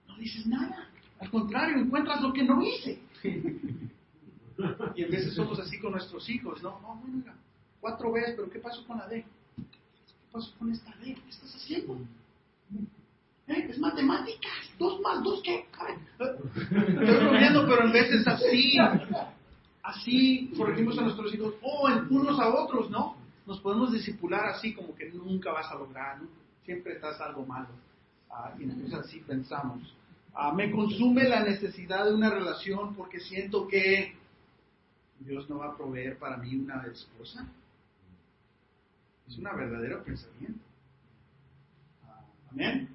[0.07, 0.89] no dices nada.
[1.19, 2.99] Al contrario, encuentras lo que no hice.
[4.95, 6.79] y a veces somos así con nuestros hijos, ¿no?
[6.81, 7.33] No, bueno,
[7.79, 9.23] cuatro veces, pero ¿qué pasó con la D?
[9.55, 11.15] ¿Qué pasó con esta D?
[11.15, 11.97] ¿Qué estás haciendo?
[13.47, 13.67] ¿Eh?
[13.69, 15.65] Es matemáticas, dos más dos, ¿qué?
[16.19, 18.77] Estoy bromeando, pero en veces así,
[19.81, 23.17] así corregimos a nuestros hijos, o en unos a otros, ¿no?
[23.45, 26.19] Nos podemos disipular así como que nunca vas a lograr,
[26.65, 27.69] siempre estás algo malo.
[28.29, 29.95] Ah, y entonces así pensamos.
[30.33, 34.15] Ah, me consume la necesidad de una relación porque siento que
[35.19, 37.45] Dios no va a proveer para mí una esposa.
[39.27, 40.59] Es un verdadero pensamiento.
[42.51, 42.89] Amén.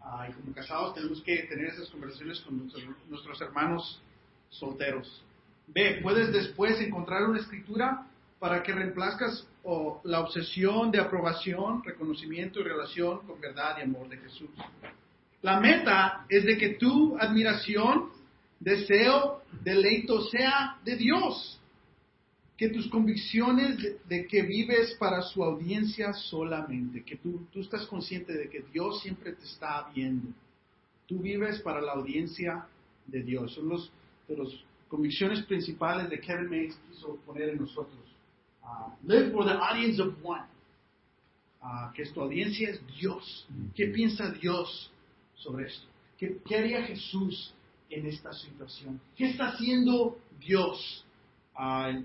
[0.00, 2.70] Ah, y como casados tenemos que tener esas conversaciones con
[3.08, 4.02] nuestros, hermanos
[4.48, 5.22] solteros.
[5.68, 6.00] B.
[6.02, 8.06] Puedes después encontrar una escritura
[8.40, 14.08] para que reemplazcas o, la obsesión de aprobación, reconocimiento y relación con verdad y amor
[14.08, 14.48] de Jesús.
[15.42, 18.08] La meta es de que tu admiración,
[18.58, 21.60] deseo, deleito sea de Dios.
[22.56, 28.32] Que tus convicciones de, que vives para su audiencia solamente, que tú, tú estás consciente
[28.32, 30.28] de que Dios siempre te está viendo.
[31.06, 32.66] Tú vives para la audiencia
[33.06, 33.54] de Dios.
[33.54, 33.90] Son los,
[34.28, 34.48] de las
[34.88, 38.09] convicciones principales de Kevin Mays quiso poner en nosotros.
[38.70, 40.44] Uh, live for the audience of one.
[41.62, 43.46] Uh, que tu audiencia es Dios.
[43.74, 44.90] ¿Qué piensa Dios
[45.34, 45.86] sobre esto?
[46.16, 47.52] ¿Qué, ¿Qué, haría Jesús
[47.90, 49.00] en esta situación?
[49.16, 51.04] ¿Qué está haciendo Dios?
[51.58, 52.02] Uh,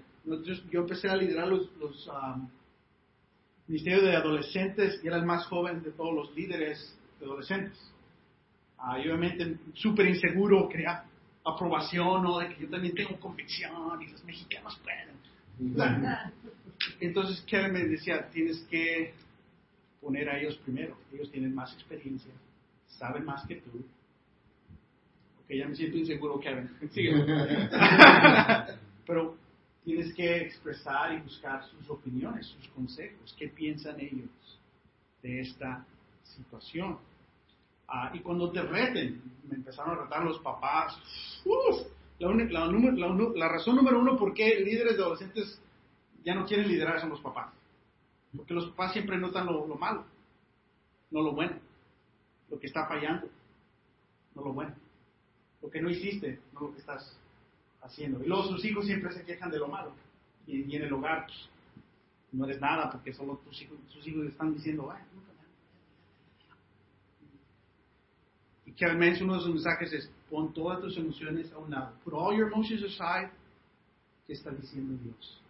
[0.71, 2.49] yo empecé a liderar los, los um,
[3.67, 7.77] ministerios de adolescentes y era el más joven de todos los líderes de adolescentes.
[8.79, 11.05] Uh, y obviamente súper inseguro, quería
[11.45, 12.39] aprobación, ¿no?
[12.39, 15.15] De que yo también tengo convicción y los mexicanos pueden.
[16.99, 19.13] Entonces Kevin me decía, tienes que
[20.01, 20.97] poner a ellos primero.
[21.13, 22.31] Ellos tienen más experiencia,
[22.87, 23.83] saben más que tú.
[25.43, 26.69] Ok, ya me siento inseguro, Kevin.
[29.05, 29.37] Pero
[29.83, 34.29] tienes que expresar y buscar sus opiniones, sus consejos, qué piensan ellos
[35.21, 35.85] de esta
[36.23, 36.97] situación.
[37.87, 40.99] Ah, y cuando te reten, me empezaron a retar los papás.
[42.19, 42.65] la,
[43.35, 45.61] la, razón número uno por qué líderes de adolescentes
[46.25, 47.53] ya no quieren liderar son los papás.
[48.35, 50.03] Porque los papás siempre notan lo, lo malo,
[51.11, 51.57] no lo bueno,
[52.49, 53.29] lo que está fallando,
[54.33, 54.75] no lo bueno,
[55.61, 57.17] lo que no hiciste, no lo que estás
[57.81, 58.21] haciendo.
[58.23, 59.93] Y luego sus hijos siempre se quejan de lo malo.
[60.47, 61.49] Y, en el hogar, pues,
[62.31, 65.03] no eres nada porque solo tus hijos, sus hijos están diciendo, Ay,
[68.65, 71.93] Y que al uno de sus mensajes es, pon todas tus emociones a un lado.
[72.03, 73.31] Put all your emotions aside.
[74.25, 75.44] ¿Qué está diciendo Dios?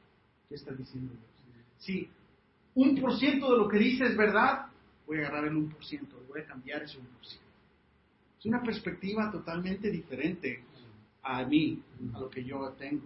[0.50, 1.66] ¿Qué está diciendo Dios?
[1.78, 2.10] Si
[2.76, 4.68] un por ciento de lo que dice es verdad,
[5.06, 7.46] voy a agarrar el un por ciento, voy a cambiar ese un por ciento.
[8.40, 10.64] Es una perspectiva totalmente diferente
[11.24, 11.82] a mí,
[12.14, 13.04] a lo que yo tengo.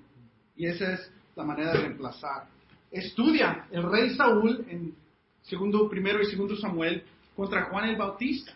[0.55, 2.47] Y esa es la manera de reemplazar.
[2.91, 4.93] Estudia el rey Saúl en
[5.43, 7.03] segundo, primero y segundo Samuel
[7.35, 8.51] contra Juan el Bautista.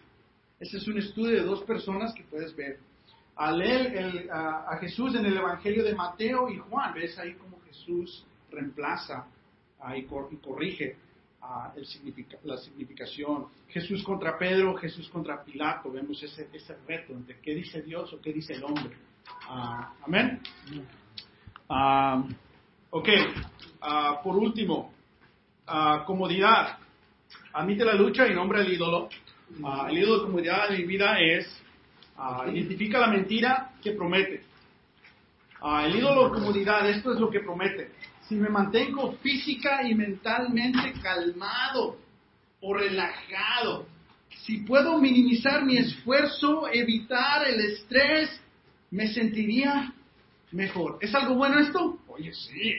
[0.59, 2.79] Ese es un estudio de dos personas que puedes ver.
[3.36, 8.25] Al leer a, Jesús en el Evangelio de Mateo y Juan, ves ahí cómo Jesús
[8.54, 9.28] reemplaza
[9.95, 10.95] y, corrige
[11.76, 13.47] el la significación.
[13.68, 18.22] Jesús contra Pedro, Jesús contra Pilato, vemos ese, ese reto entre qué dice Dios o
[18.22, 18.95] qué dice el hombre.
[19.49, 20.39] Ah, amén.
[21.70, 22.24] Ah,
[22.89, 23.10] ok,
[23.82, 24.93] ah, por último,
[26.06, 26.78] comodidad.
[27.54, 29.10] Admite la lucha y nombra el ídolo.
[29.89, 31.62] el ídolo de comodidad de mi vida es
[32.54, 34.43] identifica la mentira que promete.
[35.86, 37.91] el ídolo de comodidad, esto es lo que promete.
[38.34, 41.99] Si me mantengo física y mentalmente calmado
[42.61, 43.86] o relajado,
[44.43, 48.41] si puedo minimizar mi esfuerzo, evitar el estrés
[48.89, 49.93] me sentiría
[50.51, 50.97] mejor.
[50.99, 51.99] ¿Es algo bueno esto?
[52.07, 52.73] Oye, sí,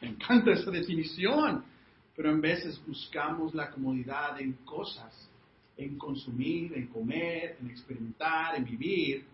[0.00, 1.62] me encanta esa definición.
[2.16, 5.12] Pero en veces buscamos la comodidad en cosas,
[5.76, 9.26] en consumir, en comer, en experimentar, en vivir,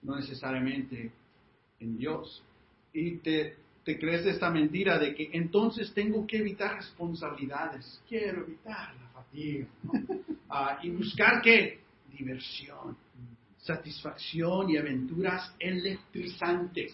[0.00, 1.10] no necesariamente
[1.80, 2.40] en Dios.
[2.92, 8.02] Y te, te crees esta mentira de que entonces tengo que evitar responsabilidades.
[8.08, 9.66] Quiero evitar la fatiga.
[10.54, 11.80] Ah, y buscar qué?
[12.10, 12.94] Diversión
[13.62, 16.92] satisfacción y aventuras electrizantes,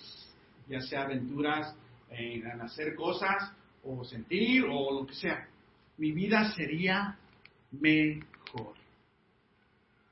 [0.68, 1.74] ya sea aventuras
[2.10, 5.48] en hacer cosas o sentir o lo que sea.
[5.96, 7.16] Mi vida sería
[7.72, 8.74] mejor.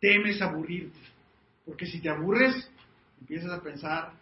[0.01, 0.99] Temes aburrirte,
[1.65, 2.71] porque si te aburres,
[3.21, 4.13] empiezas a pensar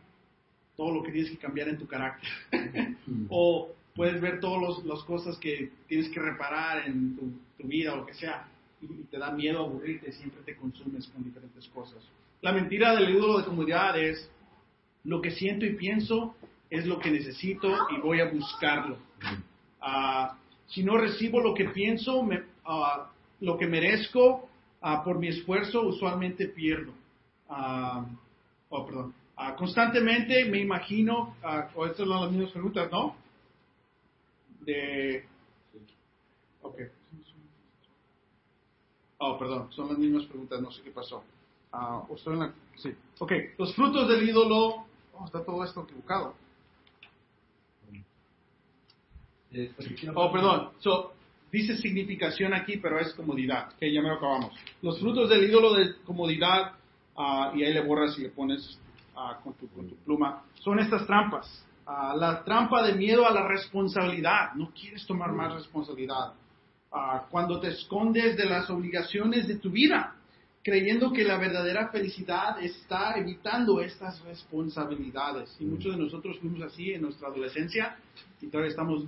[0.77, 2.29] todo lo que tienes que cambiar en tu carácter.
[3.29, 7.97] o puedes ver todas las cosas que tienes que reparar en tu, tu vida o
[7.99, 8.49] lo que sea.
[8.81, 12.03] Y, y te da miedo aburrirte, siempre te consumes con diferentes cosas.
[12.43, 14.29] La mentira del ídolo de comodidad es
[15.05, 16.35] lo que siento y pienso
[16.71, 18.99] es lo que necesito y voy a buscarlo.
[19.81, 22.27] Ah, si no recibo lo que pienso,
[22.65, 23.11] ah,
[23.41, 24.49] lo que merezco
[24.81, 26.93] ah, por mi esfuerzo, usualmente pierdo.
[27.49, 29.15] oh, perdón.
[29.57, 31.37] Constantemente me imagino,
[31.75, 33.17] o estas son las mismas preguntas, ¿no?
[34.61, 35.25] De.
[36.63, 36.81] Ok.
[39.19, 41.25] Oh, perdón, son las mismas preguntas, no sé qué pasó.
[41.73, 42.95] Ah, en la, sí.
[43.19, 44.87] Ok, los frutos del ídolo.
[45.17, 46.35] Oh, está todo esto equivocado.
[50.15, 50.71] Oh, perdón.
[51.53, 53.73] dice significación aquí, pero es comodidad.
[53.79, 54.53] Que ya me lo acabamos.
[54.83, 56.73] Los frutos del ídolo de comodidad,
[57.17, 58.79] ah, y ahí le borras y le pones
[59.17, 61.67] ah, con, tu, con, tu, pluma, son estas trampas.
[61.87, 64.55] la trampa de miedo a la responsabilidad.
[64.55, 66.33] No quieres tomar más responsabilidad.
[67.31, 70.15] cuando te escondes de las obligaciones de tu vida
[70.65, 75.55] creyendo que la verdadera felicidad está evitando estas responsabilidades.
[75.61, 77.99] Y muchos de nosotros fuimos así en nuestra adolescencia
[78.41, 79.05] y todavía estamos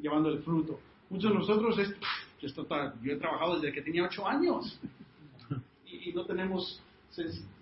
[0.00, 0.78] llevando el fruto.
[1.10, 1.92] Muchos de nosotros, es,
[2.40, 4.80] yo he trabajado desde que tenía ocho años
[5.84, 6.80] y, no tenemos,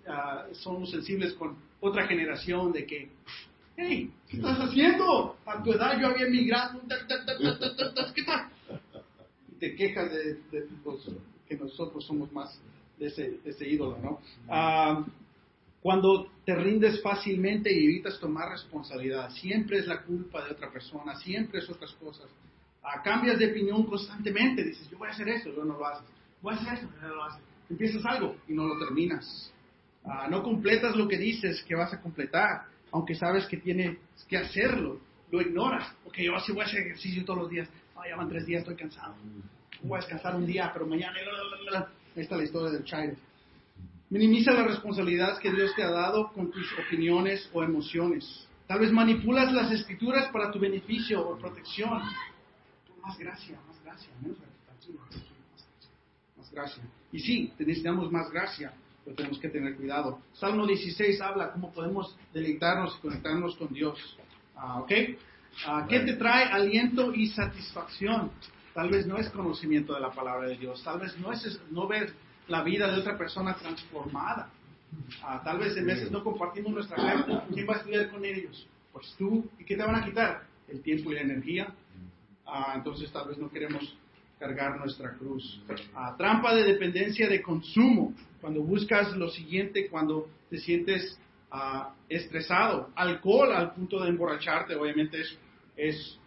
[0.07, 3.09] ah, somos sensibles con otra generación de que,
[3.75, 5.37] hey, ¿qué estás haciendo?
[5.45, 6.81] A tu edad yo había emigrado,
[8.15, 8.49] ¿qué tal?
[9.51, 10.39] Y te quejas de,
[11.47, 12.59] que nosotros somos más
[12.97, 14.19] de ese, ídolo, ¿no?
[14.49, 15.05] Ah,
[15.81, 21.15] cuando te rindes fácilmente y evitas tomar responsabilidad, siempre es la culpa de otra persona,
[21.15, 22.27] siempre es otras cosas.
[22.83, 26.07] Ah, cambias de opinión constantemente, dices, yo voy a hacer esto, luego no lo haces.
[26.41, 27.46] Voy a hacer esto, no lo haces.
[27.69, 29.51] Empiezas algo y no lo terminas.
[30.05, 33.97] Ah, no completas lo que dices que vas a completar, aunque sabes que tienes
[34.27, 34.99] que hacerlo.
[35.31, 35.93] Lo ignoras.
[36.05, 37.67] Ok, yo así voy a hacer ejercicio todos los días.
[37.95, 39.15] Ah, ya van tres días, estoy cansado.
[39.83, 41.13] Voy a descansar un día, pero mañana...
[42.15, 43.17] Ahí está la historia del child.
[44.09, 48.47] Minimiza las responsabilidades que Dios te ha dado con tus opiniones o emociones.
[48.65, 52.01] Tal vez manipulas las escrituras para tu beneficio o protección.
[53.01, 54.37] Más gracia, más gracia, menos
[56.47, 56.83] más gracia.
[57.11, 58.73] Y sí, necesitamos más gracia,
[59.03, 60.21] pero tenemos que tener cuidado.
[60.33, 64.17] Salmo 16 habla cómo podemos deleitarnos y conectarnos con Dios.
[64.55, 64.91] Ah, ¿Ok?
[65.65, 68.31] Ah, ¿Qué te trae aliento y satisfacción?
[68.73, 71.87] Tal vez no es conocimiento de la palabra de Dios, tal vez no es no
[71.87, 72.13] ver
[72.47, 74.49] la vida de otra persona transformada.
[75.21, 77.39] Ah, tal vez en veces no compartimos nuestra fe.
[77.53, 78.67] ¿Quién va a estudiar con ellos?
[78.93, 79.49] Pues tú.
[79.59, 80.43] ¿Y qué te van a quitar?
[80.67, 81.73] El tiempo y la energía.
[82.73, 83.97] Entonces tal vez no queremos
[84.39, 85.61] cargar nuestra cruz.
[85.95, 88.13] Ah, trampa de dependencia de consumo.
[88.41, 91.19] Cuando buscas lo siguiente, cuando te sientes
[92.09, 92.89] estresado.
[92.95, 95.39] Alcohol al punto de emborracharte, obviamente es,
[95.75, 96.19] es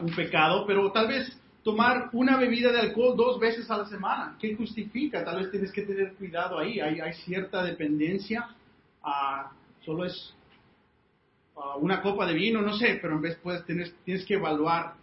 [0.00, 4.36] un pecado, pero tal vez tomar una bebida de alcohol dos veces a la semana,
[4.40, 5.24] ¿qué justifica?
[5.24, 8.48] Tal vez tienes que tener cuidado ahí, hay, hay cierta dependencia,
[9.84, 10.34] solo es
[11.78, 14.94] una copa de vino, no sé, pero en vez puedes tener, tienes que evaluar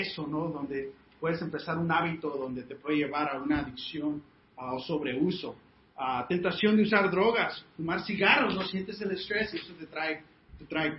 [0.00, 0.48] eso, ¿no?
[0.48, 4.22] Donde puedes empezar un hábito donde te puede llevar a una adicción
[4.56, 5.56] o sobreuso.
[6.28, 10.22] tentación de usar drogas, fumar cigarros, no sientes el estrés y eso te trae,
[10.58, 10.96] te trae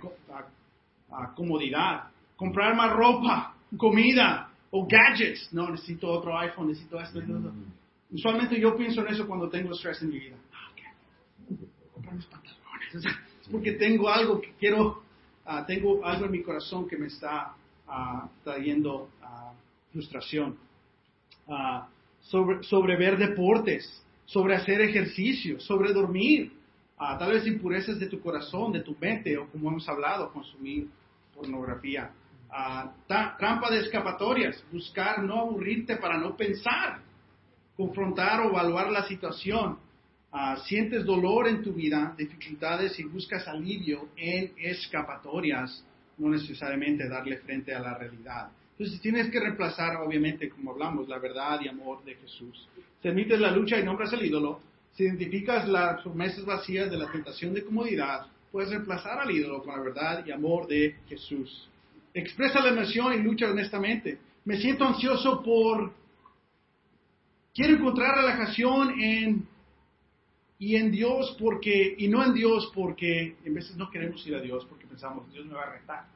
[1.34, 5.52] comodidad comprar más ropa, comida o gadgets.
[5.52, 7.20] No, necesito otro iPhone, necesito esto.
[7.20, 7.72] Mm.
[8.12, 10.36] Usualmente yo pienso en eso cuando tengo estrés en mi vida.
[10.52, 10.70] Ah,
[11.92, 12.94] comprar mis pantalones.
[12.94, 15.02] es porque tengo algo que quiero,
[15.44, 17.54] ah, tengo algo en mi corazón que me está
[17.88, 20.56] uh, trayendo uh, frustración.
[22.20, 26.52] sobre, sobre ver deportes, sobre hacer ejercicio, sobre dormir.
[26.98, 30.88] tal vez impurezas de tu corazón, de tu mente, o como hemos hablado, consumir
[31.34, 32.10] pornografía
[33.06, 37.00] trampa de escapatorias, buscar no aburrirte para no pensar,
[37.76, 39.78] confrontar o evaluar la situación.
[40.66, 45.84] sientes dolor en tu vida, dificultades y buscas alivio en escapatorias,
[46.18, 48.50] no necesariamente darle frente a la realidad.
[48.78, 52.68] Entonces tienes que reemplazar, obviamente, como hablamos, la verdad y amor de Jesús.
[53.00, 54.60] Si admites la lucha y nombras el ídolo,
[54.94, 59.76] si identificas las promesas vacías de la tentación de comodidad, puedes reemplazar al ídolo con
[59.76, 61.68] la verdad y amor de Jesús.
[62.14, 64.18] Expresa la emoción y lucha honestamente.
[64.44, 65.92] Me siento ansioso por...
[67.54, 69.48] Quiero encontrar relajación en
[70.58, 74.40] y en Dios porque y no en Dios porque en veces no queremos ir a
[74.40, 76.06] Dios porque pensamos Dios me va a retar.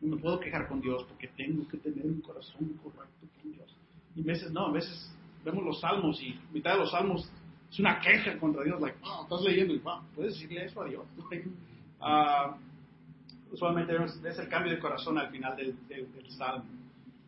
[0.00, 3.76] No me puedo quejar con Dios porque tengo que tener un corazón correcto con Dios.
[4.16, 5.12] Y a veces no, a veces
[5.44, 7.30] vemos los salmos y mitad de los salmos
[7.72, 10.84] es una queja contra Dios, like, oh, estás leyendo y wow, puedes decirle eso a
[10.86, 11.06] Dios.
[12.00, 12.54] uh,
[13.50, 13.94] usualmente
[14.28, 15.74] es el cambio de corazón al final del,
[16.36, 16.64] salmo.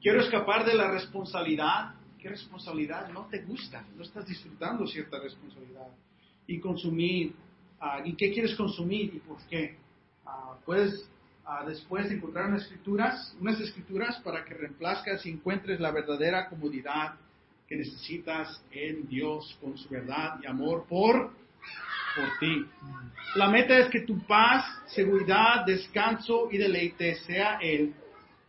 [0.03, 1.95] Quiero escapar de la responsabilidad.
[2.25, 3.85] ¿Qué responsabilidad no te gusta?
[3.95, 5.89] No estás disfrutando cierta responsabilidad.
[6.47, 7.35] Y consumir.
[7.79, 9.77] Ah, ¿Y qué quieres consumir y por qué?
[10.25, 11.07] Ah, puedes
[11.45, 17.17] ah, después encontrar unas escrituras, unas escrituras para que reemplazcas y encuentres la verdadera comodidad
[17.69, 21.31] que necesitas en Dios con su verdad y amor por
[22.17, 22.65] por ti.
[23.37, 27.93] La meta es que tu paz, seguridad, descanso y deleite sea Él,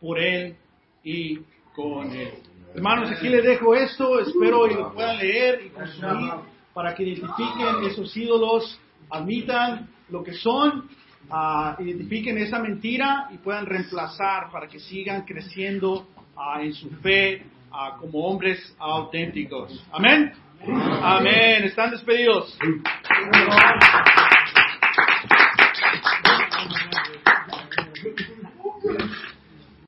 [0.00, 0.56] por Él
[1.04, 1.40] y
[1.74, 2.55] con Él.
[2.74, 6.32] Hermanos, aquí les dejo esto, espero que lo puedan leer y consumir
[6.74, 8.78] para que identifiquen esos ídolos,
[9.10, 10.88] admitan lo que son,
[11.30, 16.06] uh, identifiquen esa mentira y puedan reemplazar para que sigan creciendo
[16.36, 19.82] uh, en su fe uh, como hombres auténticos.
[19.90, 20.32] Amén.
[21.02, 21.64] Amén.
[21.64, 22.58] Están despedidos.